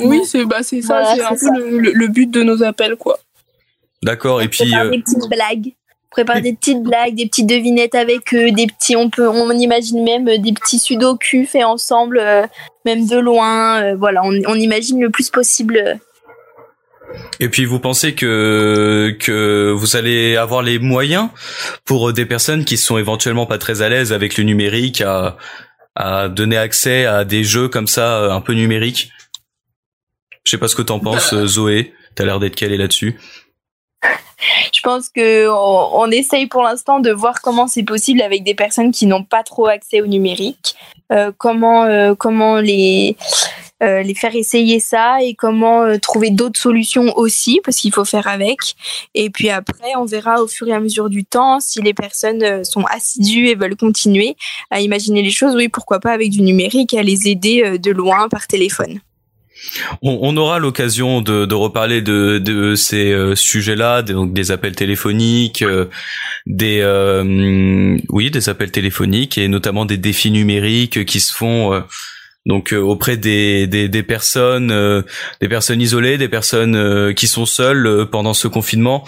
[0.00, 2.62] Oui, c'est bah, c'est ça, Voilà, c'est un peu le, le- le but de nos
[2.62, 3.18] appels, quoi.
[4.02, 4.42] D'accord.
[4.42, 5.72] Et puis, prépare euh, des petites blagues.
[5.72, 9.50] On prépare des petites blagues, des petites devinettes avec eux, des petits, on peut, on
[9.50, 12.46] imagine même euh, des petits sudoku faits ensemble, euh,
[12.84, 13.82] même de loin.
[13.82, 15.98] euh, voilà, on, on imagine le plus possible.
[17.40, 21.28] et puis, vous pensez que que vous allez avoir les moyens
[21.84, 25.36] pour des personnes qui sont éventuellement pas très à l'aise avec le numérique à
[25.98, 29.10] à donner accès à des jeux comme ça un peu numériques?
[30.44, 31.92] Je sais pas ce que t'en penses, euh, Zoé.
[32.14, 33.18] T'as l'air d'être calée là-dessus.
[34.72, 38.92] Je pense que on, essaye pour l'instant de voir comment c'est possible avec des personnes
[38.92, 40.76] qui n'ont pas trop accès au numérique,
[41.12, 43.16] euh, comment euh, comment les
[43.82, 48.26] euh, les faire essayer ça et comment trouver d'autres solutions aussi parce qu'il faut faire
[48.26, 48.58] avec.
[49.14, 52.64] Et puis après, on verra au fur et à mesure du temps si les personnes
[52.64, 54.36] sont assidues et veulent continuer
[54.70, 55.54] à imaginer les choses.
[55.54, 59.00] Oui, pourquoi pas avec du numérique, à les aider de loin par téléphone.
[60.02, 65.86] On, aura l'occasion de, reparler de, ces euh, sujets-là, donc des appels téléphoniques, euh,
[66.46, 71.82] des euh, oui, des appels téléphoniques et notamment des défis numériques qui se font
[72.44, 73.66] donc auprès des,
[74.06, 75.02] personnes,
[75.40, 79.04] des personnes isolées, des personnes qui sont seules pendant ce confinement.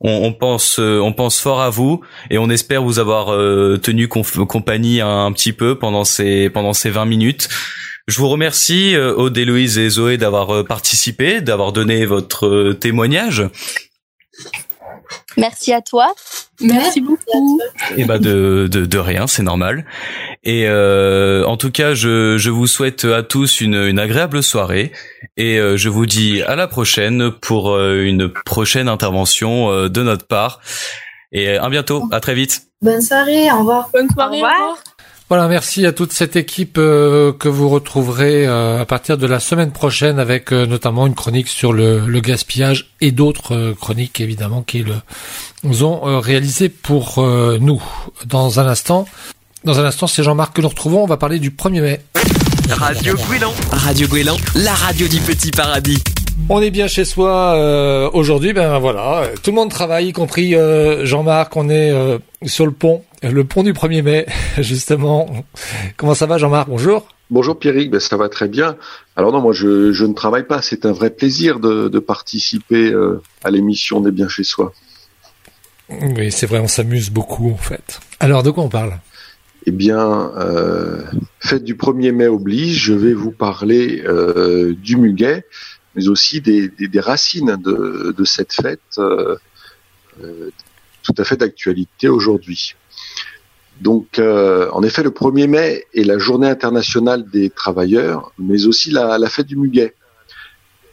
[0.00, 3.28] On, pense, on pense fort à vous et on espère vous avoir
[3.80, 7.48] tenu compagnie un, un petit peu pendant ces pendant ces 20 minutes.
[8.08, 12.74] Je vous remercie, euh, Aude, Héloïse et Zoé, d'avoir euh, participé, d'avoir donné votre euh,
[12.74, 13.44] témoignage.
[15.36, 16.14] Merci à toi.
[16.60, 17.60] Merci beaucoup.
[17.96, 19.86] Et bah de, de, de rien, c'est normal.
[20.42, 24.92] Et euh, en tout cas, je, je vous souhaite à tous une, une agréable soirée
[25.36, 30.26] et euh, je vous dis à la prochaine pour une prochaine intervention euh, de notre
[30.26, 30.60] part.
[31.32, 32.62] Et à bientôt, à très vite.
[32.82, 33.88] Bonne soirée, au revoir.
[33.92, 34.40] Bonne soirée.
[34.42, 34.52] Au revoir.
[34.52, 34.82] au revoir.
[35.32, 39.40] Voilà, merci à toute cette équipe euh, que vous retrouverez euh, à partir de la
[39.40, 44.20] semaine prochaine avec euh, notamment une chronique sur le, le gaspillage et d'autres euh, chroniques
[44.20, 44.92] évidemment qu'ils
[45.64, 47.82] nous ont euh, réalisées pour euh, nous.
[48.26, 49.06] Dans un instant,
[49.64, 51.02] dans un instant, c'est Jean-Marc que nous retrouvons.
[51.02, 52.00] On va parler du 1er mai.
[52.68, 53.54] Radio Gouélan.
[53.70, 56.02] Radio Gouélan, la radio du petit paradis.
[56.50, 58.52] On est bien chez soi euh, aujourd'hui.
[58.52, 61.56] Ben voilà, tout le monde travaille, y compris euh, Jean-Marc.
[61.56, 64.26] On est euh, sur le pont, le pont du 1er mai,
[64.58, 65.44] justement.
[65.96, 66.68] Comment ça va, Jean-Marc?
[66.68, 67.06] Bonjour.
[67.30, 68.76] Bonjour Pierrick, ben ça va très bien.
[69.16, 72.92] Alors non, moi je, je ne travaille pas, c'est un vrai plaisir de, de participer
[72.92, 74.74] euh, à l'émission On est bien chez soi.
[75.88, 78.00] Oui, c'est vrai, on s'amuse beaucoup en fait.
[78.20, 78.98] Alors, de quoi on parle?
[79.64, 81.02] Eh bien, euh,
[81.40, 85.46] fête du 1er mai oblige, je vais vous parler euh, du muguet,
[85.94, 89.36] mais aussi des, des, des racines de, de cette fête euh,
[90.22, 90.50] euh,
[91.02, 92.74] tout à fait d'actualité aujourd'hui.
[93.82, 98.90] Donc, euh, en effet, le 1er mai est la journée internationale des travailleurs, mais aussi
[98.92, 99.94] la, la fête du muguet.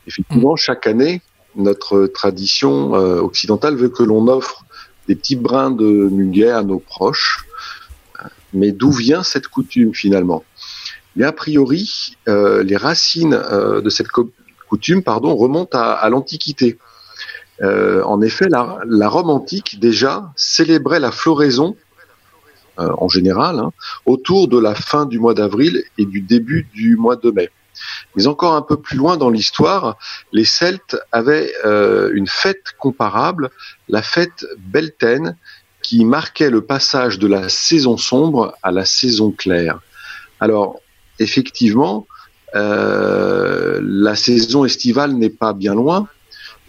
[0.07, 1.21] Effectivement, chaque année,
[1.55, 4.65] notre tradition euh, occidentale veut que l'on offre
[5.07, 7.45] des petits brins de muguet à nos proches.
[8.53, 10.43] Mais d'où vient cette coutume finalement?
[11.15, 14.31] Mais a priori, euh, les racines euh, de cette co-
[14.67, 16.79] coutume pardon, remontent à, à l'Antiquité.
[17.61, 21.75] Euh, en effet, la, la Rome antique déjà célébrait la floraison
[22.79, 23.71] euh, en général hein,
[24.05, 27.49] autour de la fin du mois d'avril et du début du mois de mai.
[28.15, 29.97] Mais encore un peu plus loin dans l'histoire,
[30.31, 33.49] les Celtes avaient euh, une fête comparable,
[33.89, 35.35] la fête Beltaine,
[35.81, 39.79] qui marquait le passage de la saison sombre à la saison claire.
[40.39, 40.79] Alors,
[41.19, 42.07] effectivement,
[42.55, 46.07] euh, la saison estivale n'est pas bien loin,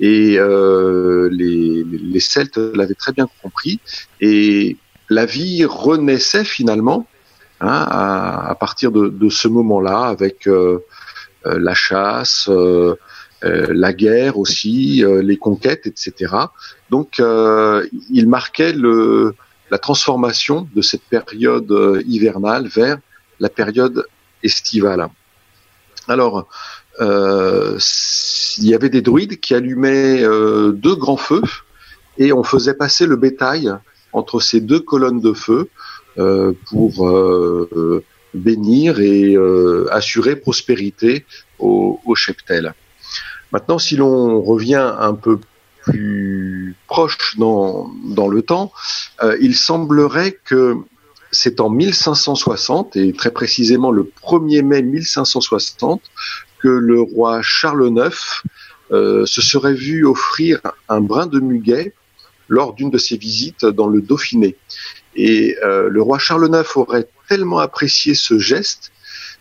[0.00, 3.80] et les, les Celtes l'avaient très bien compris,
[4.20, 4.76] et
[5.10, 7.06] la vie renaissait finalement
[7.60, 10.78] hein, à, partir de, ce moment-là, avec euh,
[11.46, 12.94] euh, la chasse, euh,
[13.42, 16.34] la guerre aussi, les conquêtes, etc.
[16.90, 22.98] Donc, il marquait la transformation de cette période hivernale vers
[23.40, 24.04] la période
[24.42, 25.08] estivale.
[26.06, 26.46] Alors,
[27.00, 27.78] il
[28.58, 31.42] y avait des druides qui allumaient deux grands feux
[32.18, 33.72] et on faisait passer le bétail
[34.12, 35.68] entre ces deux colonnes de feu
[36.18, 38.02] euh, pour euh,
[38.34, 41.24] bénir et euh, assurer prospérité
[41.58, 42.74] au, cheptel.
[43.52, 45.38] Maintenant, si l'on revient un peu
[45.84, 48.72] plus proche dans, dans le temps,
[49.40, 50.74] il semblerait que
[51.30, 56.02] c'est en 1560, et très précisément le 1er mai 1560,
[56.58, 58.44] que le roi Charles IX
[58.90, 61.94] se serait vu offrir un brin de muguet
[62.50, 64.56] lors d'une de ses visites dans le Dauphiné.
[65.16, 68.92] Et euh, le roi Charles IX aurait tellement apprécié ce geste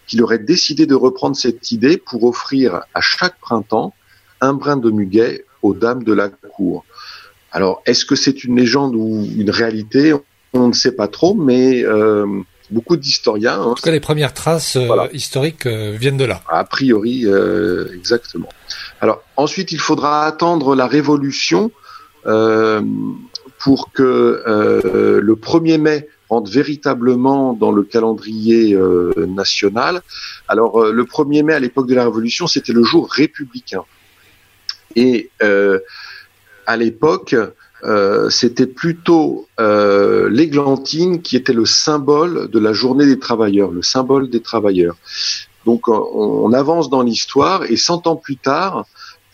[0.07, 3.93] qu'il aurait décidé de reprendre cette idée pour offrir à chaque printemps
[4.41, 6.85] un brin de muguet aux dames de la cour.
[7.51, 10.13] Alors, est-ce que c'est une légende ou une réalité?
[10.53, 12.25] On ne sait pas trop, mais euh,
[12.71, 13.59] beaucoup d'historiens.
[13.59, 16.41] Hein, en tout cas, les premières traces euh, historiques euh, viennent de là.
[16.47, 18.49] A priori, euh, exactement.
[19.01, 21.71] Alors, ensuite, il faudra attendre la Révolution
[23.59, 24.43] pour que
[25.21, 28.77] le 1er mai rentre véritablement dans le calendrier
[29.17, 30.01] national.
[30.47, 33.83] Alors, le 1er mai, à l'époque de la Révolution, c'était le jour républicain.
[34.95, 37.35] Et à l'époque,
[37.83, 43.81] euh, c'était plutôt euh, l'églantine qui était le symbole de la journée des travailleurs, le
[43.81, 44.97] symbole des travailleurs.
[45.65, 48.85] Donc on, avance dans l'histoire et 100 ans plus tard,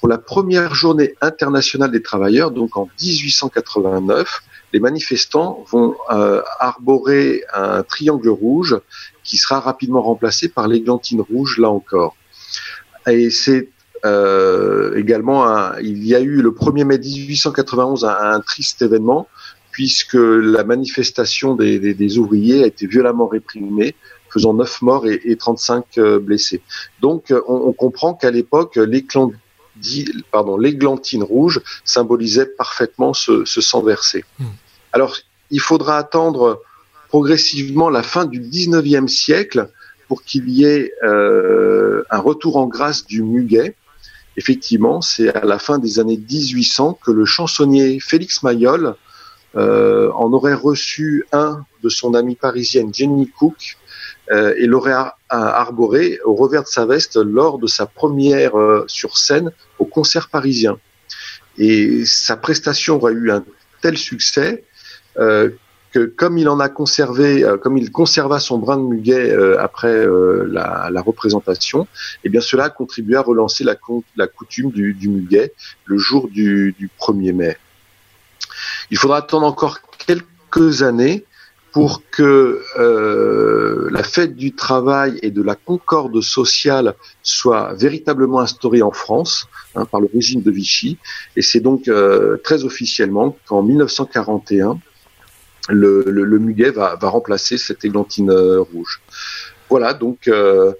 [0.05, 7.41] pour la première journée internationale des travailleurs, donc en 1889, les manifestants vont euh, arborer
[7.51, 8.77] un triangle rouge
[9.23, 12.15] qui sera rapidement remplacé par l'églantine rouge là encore.
[13.07, 13.69] Et c'est
[14.05, 19.27] euh, également, il y a eu le 1er mai 1891 un, triste événement
[19.71, 23.95] puisque la manifestation des, ouvriers a été violemment réprimée,
[24.29, 26.61] faisant 9 morts et, 35 euh, blessés.
[27.01, 28.77] Donc on, comprend qu'à l'époque,
[30.57, 34.23] l'églantine rouge symbolisait parfaitement ce, sang versé.
[34.39, 34.45] Hmm.
[34.93, 35.17] Alors
[35.51, 36.61] il faudra attendre
[37.09, 39.69] progressivement la fin du 19e siècle
[40.07, 43.75] pour qu'il y ait euh, un retour en grâce du muguet
[44.37, 48.95] effectivement, c'est à la fin des années 1800 que le chansonnier Félix Mayol
[49.55, 53.77] euh, en aurait reçu un de son amie parisienne Jenny Cook
[54.31, 54.95] et l'aurait
[55.29, 60.29] arboré au revers de sa veste lors de sa première euh, sur scène au concert
[60.29, 60.77] parisien.
[61.57, 63.43] Et sa prestation aurait eu un
[63.81, 64.63] tel succès
[66.17, 69.87] comme il en a conservé, euh, comme il conserva son brin de muguet euh, après
[69.87, 71.87] euh, la, représentation,
[72.23, 73.75] eh bien cela a contribué à relancer la,
[74.27, 75.53] coutume du, muguet
[75.85, 77.57] le jour du, 1er mai.
[78.91, 81.25] Il faudra attendre encore quelques années
[81.75, 82.61] pour que
[83.91, 89.83] la fête du travail et de la concorde sociale soit véritablement instaurée en France hein,
[89.83, 90.97] par le régime de Vichy.
[91.35, 91.91] Et c'est donc
[92.43, 94.79] très officiellement qu'en 1941,
[95.69, 99.01] le, le, muguet va, remplacer cette églantine euh, rouge.
[99.69, 100.73] Voilà, donc euh,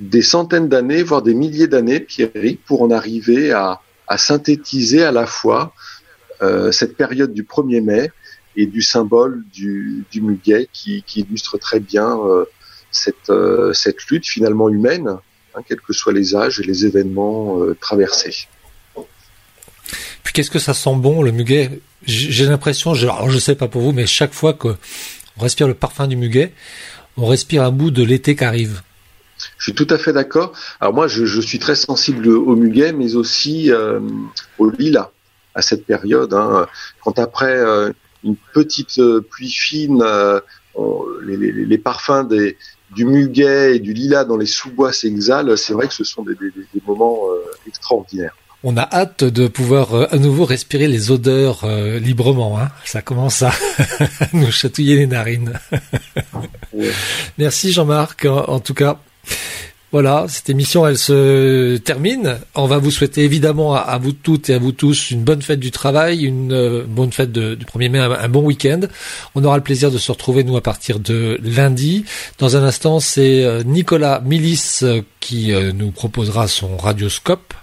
[0.00, 2.30] des centaines d'années, voire des milliers d'années, Pierre,
[2.66, 5.72] pour en arriver à, à, synthétiser à la fois
[6.40, 8.10] euh, cette période du 1er mai
[8.60, 12.44] et du symbole du, du muguet qui, qui, illustre très bien euh,
[12.90, 15.08] cette, euh, cette lutte finalement humaine,
[15.54, 18.48] hein, quels que soient les âges et les événements traversés.
[20.24, 21.80] Puis qu'est-ce que ça sent bon le muguet?
[22.04, 24.76] J'ai l'impression, je, alors je sais pas pour vous, mais chaque fois qu'on
[25.38, 26.52] respire le parfum du muguet,
[27.16, 28.82] on respire un bout de l'été qui arrive.
[29.58, 30.52] Je suis tout à fait d'accord.
[30.80, 34.00] Alors moi, je, suis très sensible au muguet, mais aussi euh,
[34.58, 35.10] au lilas
[35.54, 36.34] à cette période.
[36.34, 36.66] Hein.
[37.02, 37.92] Quand après euh,
[38.24, 40.04] une petite euh, pluie fine,
[41.24, 42.56] les, parfums des,
[42.94, 46.36] du muguet et du lilas dans les sous-bois s'exhalent, c'est vrai que ce sont des
[46.86, 47.20] moments
[47.66, 52.58] extraordinaires on a hâte de pouvoir euh, à nouveau respirer les odeurs euh, librement.
[52.58, 52.70] Hein.
[52.84, 53.52] Ça commence à
[54.32, 55.52] nous chatouiller les narines.
[57.38, 58.24] Merci Jean-Marc.
[58.24, 59.00] En, tout cas,
[59.90, 62.38] voilà, cette émission, elle se termine.
[62.54, 65.60] On va vous souhaiter évidemment à, vous toutes et à vous tous une bonne fête
[65.60, 68.80] du travail, une euh, bonne fête du 1er mai, un, bon week-end.
[69.34, 72.04] On aura le plaisir de se retrouver, nous, à partir de lundi.
[72.38, 74.80] Dans un instant, c'est Nicolas Milis
[75.20, 77.54] qui nous proposera son radioscope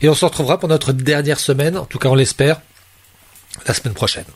[0.00, 2.60] et on se retrouvera pour notre dernière semaine, en tout cas on l'espère,
[3.66, 4.26] la semaine prochaine.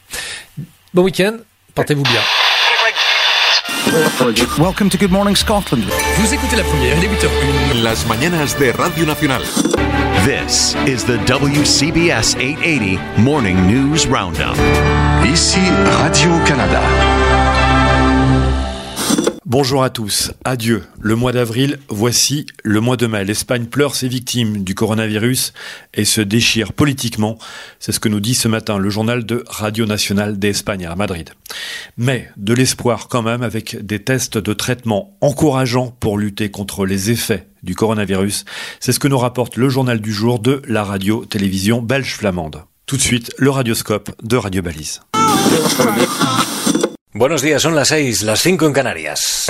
[0.92, 1.36] Bon week-end,
[1.74, 2.20] portez-vous bien.
[4.58, 5.84] Welcome to Good Morning Scotland.
[6.16, 7.82] Vous écoutez la première, il 8h01.
[7.82, 9.42] Las mañanas de Radio Nacional.
[10.24, 14.56] This is the WCBS 880 Morning News Roundup.
[15.24, 15.60] Ici
[16.00, 17.31] Radio-Canada.
[19.52, 20.32] Bonjour à tous.
[20.46, 20.82] Adieu.
[20.98, 23.22] Le mois d'avril, voici le mois de mai.
[23.22, 25.52] L'Espagne pleure ses victimes du coronavirus
[25.92, 27.36] et se déchire politiquement.
[27.78, 31.32] C'est ce que nous dit ce matin le journal de Radio Nationale d'Espagne à Madrid.
[31.98, 37.10] Mais de l'espoir quand même avec des tests de traitement encourageants pour lutter contre les
[37.10, 38.46] effets du coronavirus.
[38.80, 42.62] C'est ce que nous rapporte le journal du jour de la radio-télévision belge flamande.
[42.86, 45.02] Tout de suite, le radioscope de Radio Balise.
[47.14, 49.44] Buenos días, son las 6, las 5 en Canarias.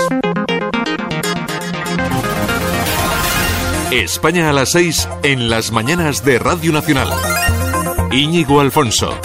[3.92, 7.08] España a las 6 en las mañanas de Radio Nacional.
[8.10, 9.16] Íñigo Alfonso.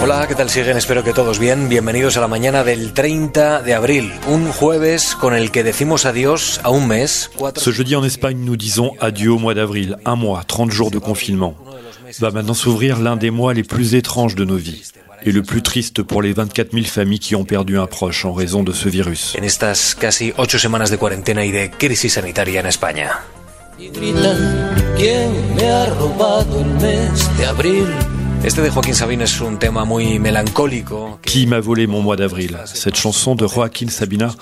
[0.00, 0.76] Hola, ¿qué tal siguen?
[0.76, 1.68] Espero que todos bien.
[1.68, 6.60] Bienvenidos a la mañana del 30 de abril, un jueves con el que decimos adiós
[6.62, 7.32] a un mes.
[7.56, 11.00] Ce jeudi en Espagne, nous disons adieu au mois d'avril, un mois, 30 jours de
[11.00, 11.56] confinement.
[12.20, 14.82] Va maintenant s'ouvrir l'un des mois les plus étranges de nos vies
[15.24, 18.32] et le plus triste pour les 24 000 familles qui ont perdu un proche en
[18.32, 19.34] raison de ce virus.
[19.38, 23.10] En estas casi ocho semanas de cuarentena y de crisis sanitaria en España.
[23.78, 28.15] Y gritan, ¿quién me ha robado el mes de abril?
[28.46, 31.18] Este de Joaquín Sabina es un tema muy melancólico.
[31.20, 34.36] Qui m'a volé mon mois d'avril Cette chanson de Joaquín Sabina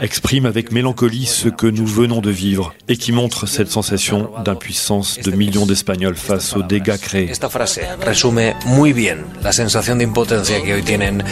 [0.00, 5.18] exprime avec mélancolie ce que nous venons de vivre et qui montre cette sensation d'impuissance
[5.18, 7.30] de millions d'Espagnols face aux dégâts créés.
[7.30, 11.22] Esta frase resume muy bien la sensación de impotencia que hoy tienen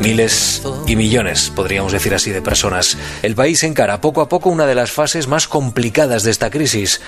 [0.00, 2.98] miles y millones, podríamos decir así, de personas.
[3.22, 7.00] El país encara poco a poco una de las fases más complicadas de esta crisis.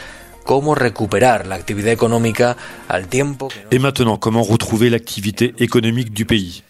[0.45, 2.57] Cómo recuperar la actividad económica
[2.88, 3.49] al tiempo.
[3.70, 6.62] Et maintenant, comment retrouver l'activité économique du pays?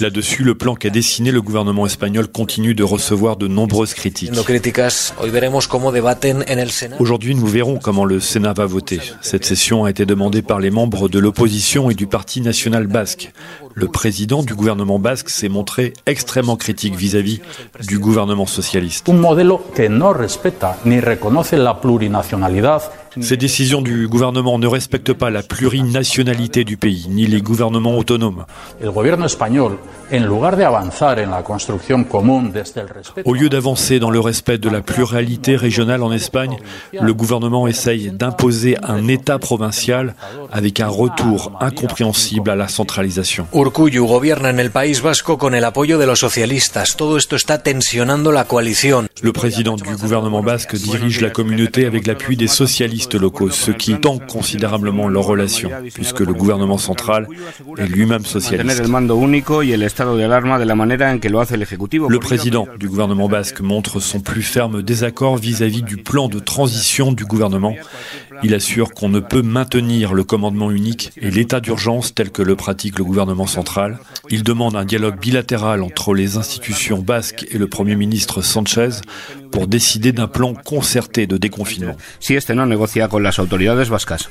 [0.00, 4.32] Là-dessus, le plan qu'a dessiné le gouvernement espagnol continue de recevoir de nombreuses critiques.
[6.98, 9.00] Aujourd'hui, nous verrons comment le Sénat va voter.
[9.22, 13.32] Cette session a été demandée par les membres de l'opposition et du Parti national basque.
[13.78, 17.42] Le président du gouvernement basque s'est montré extrêmement critique vis-à-vis
[17.86, 19.06] du gouvernement socialiste.
[23.20, 28.44] Ces décisions du gouvernement ne respectent pas la plurinationalité du pays, ni les gouvernements autonomes.
[33.24, 36.58] Au lieu d'avancer dans le respect de la pluralité régionale en Espagne,
[36.92, 40.14] le gouvernement essaye d'imposer un État provincial
[40.52, 43.46] avec un retour incompréhensible à la centralisation.
[43.66, 46.94] Urcuyu gobierna en el País Vasco con el apoyo de los socialistas.
[46.94, 49.08] Todo esto está tensionando la coalición.
[49.22, 53.98] Le président du gouvernement basque dirige la communauté avec l'appui des socialistes locaux, ce qui
[53.98, 57.26] tend considérablement leurs relations, puisque le gouvernement central
[57.76, 58.82] est lui-même socialiste.
[62.08, 67.10] Le président du gouvernement basque montre son plus ferme désaccord vis-à-vis du plan de transition
[67.10, 67.74] du gouvernement.
[68.44, 72.54] Il assure qu'on ne peut maintenir le commandement unique et l'état d'urgence tel que le
[72.54, 73.55] pratique le gouvernement central.
[74.30, 78.90] Il demande un dialogue bilatéral entre les institutions basques et le Premier ministre Sanchez
[79.52, 81.96] pour décider d'un plan concerté de déconfinement.
[82.20, 84.28] Si este no negocia con las autoridades vascas.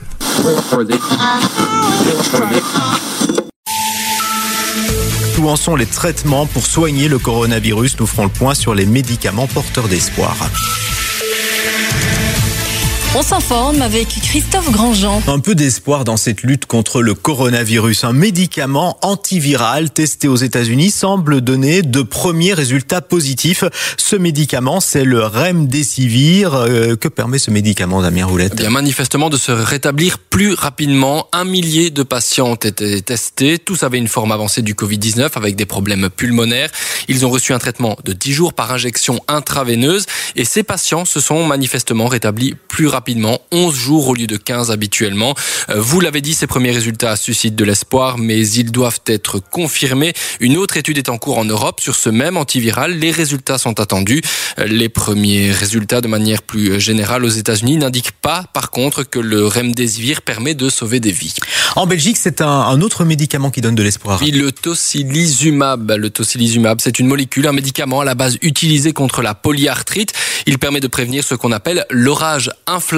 [5.38, 8.00] Où en sont les traitements pour soigner le coronavirus?
[8.00, 10.36] Nous ferons le point sur les médicaments porteurs d'espoir.
[13.18, 15.22] On s'informe avec Christophe Grandjean.
[15.28, 18.04] Un peu d'espoir dans cette lutte contre le coronavirus.
[18.04, 23.64] Un médicament antiviral testé aux États-Unis semble donner de premiers résultats positifs.
[23.96, 26.56] Ce médicament, c'est le Remdesivir.
[26.56, 31.30] Euh, que permet ce médicament, Damien Roulette eh bien, Manifestement de se rétablir plus rapidement.
[31.32, 33.60] Un millier de patients ont été testés.
[33.60, 36.70] Tous avaient une forme avancée du Covid-19 avec des problèmes pulmonaires.
[37.08, 40.06] Ils ont reçu un traitement de 10 jours par injection intraveineuse
[40.36, 44.36] et ces patients se sont manifestement rétablis plus rapidement rapidement, 11 jours au lieu de
[44.36, 45.36] 15 habituellement.
[45.70, 50.14] Euh, vous l'avez dit, ces premiers résultats suscitent de l'espoir, mais ils doivent être confirmés.
[50.40, 52.98] Une autre étude est en cours en Europe sur ce même antiviral.
[52.98, 54.24] Les résultats sont attendus.
[54.58, 59.20] Euh, les premiers résultats, de manière plus générale aux États-Unis, n'indiquent pas, par contre, que
[59.20, 61.36] le remdesivir permet de sauver des vies.
[61.76, 64.20] En Belgique, c'est un, un, autre médicament qui donne de l'espoir.
[64.20, 65.92] Oui, le tocilizumab.
[65.92, 70.12] Le tocilizumab, c'est une molécule, un médicament à la base utilisé contre la polyarthrite.
[70.48, 72.95] Il permet de prévenir ce qu'on appelle l'orage inflammatoire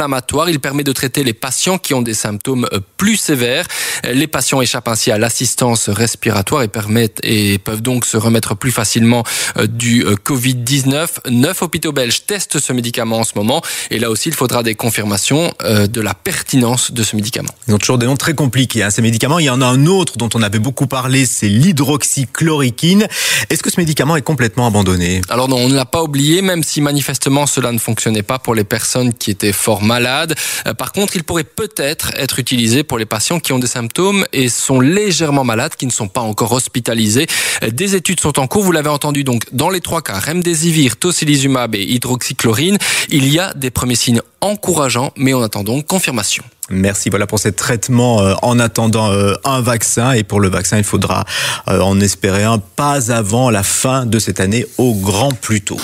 [0.47, 3.67] il permet de traiter les patients qui ont des symptômes euh, plus sévères.
[4.03, 8.71] Les patients échappent ainsi à l'assistance respiratoire et permettent et peuvent donc se remettre plus
[8.71, 9.23] facilement
[9.57, 11.29] euh, du euh, Covid-19.
[11.29, 14.75] Neuf hôpitaux belges testent ce médicament en ce moment et là aussi il faudra des
[14.75, 17.49] confirmations de la pertinence de ce médicament.
[17.67, 19.39] Ils ont toujours des noms très compliqués, hein, ces médicaments.
[19.39, 23.07] Il y en a un autre dont on avait beaucoup parlé, c'est l'hydroxychloroquine.
[23.49, 25.21] Est-ce que ce médicament est complètement abandonné?
[25.29, 28.55] Alors non, on ne l'a pas oublié, même si manifestement cela ne fonctionnait pas pour
[28.55, 30.35] les personnes qui étaient fort malades.
[30.67, 34.25] Euh, par contre, il pourrait peut-être être utilisé pour les patients qui ont des symptômes
[34.33, 37.27] et sont légèrement malades, qui ne sont pas encore hospitalisés.
[37.63, 40.97] Euh, des études sont en cours, vous l'avez entendu, donc dans les trois cas, remdesivir,
[40.97, 42.77] tocilizumab et hydroxychlorine,
[43.09, 46.43] il y a des premiers signes encourageants, mais on attend donc confirmation.
[46.69, 49.09] Merci voilà pour ce traitement euh, en attendant
[49.45, 51.23] un vaccin et pour le vaccin il faudra
[51.67, 55.77] en espérer un pas avant la fin de cette année au grand plus tôt.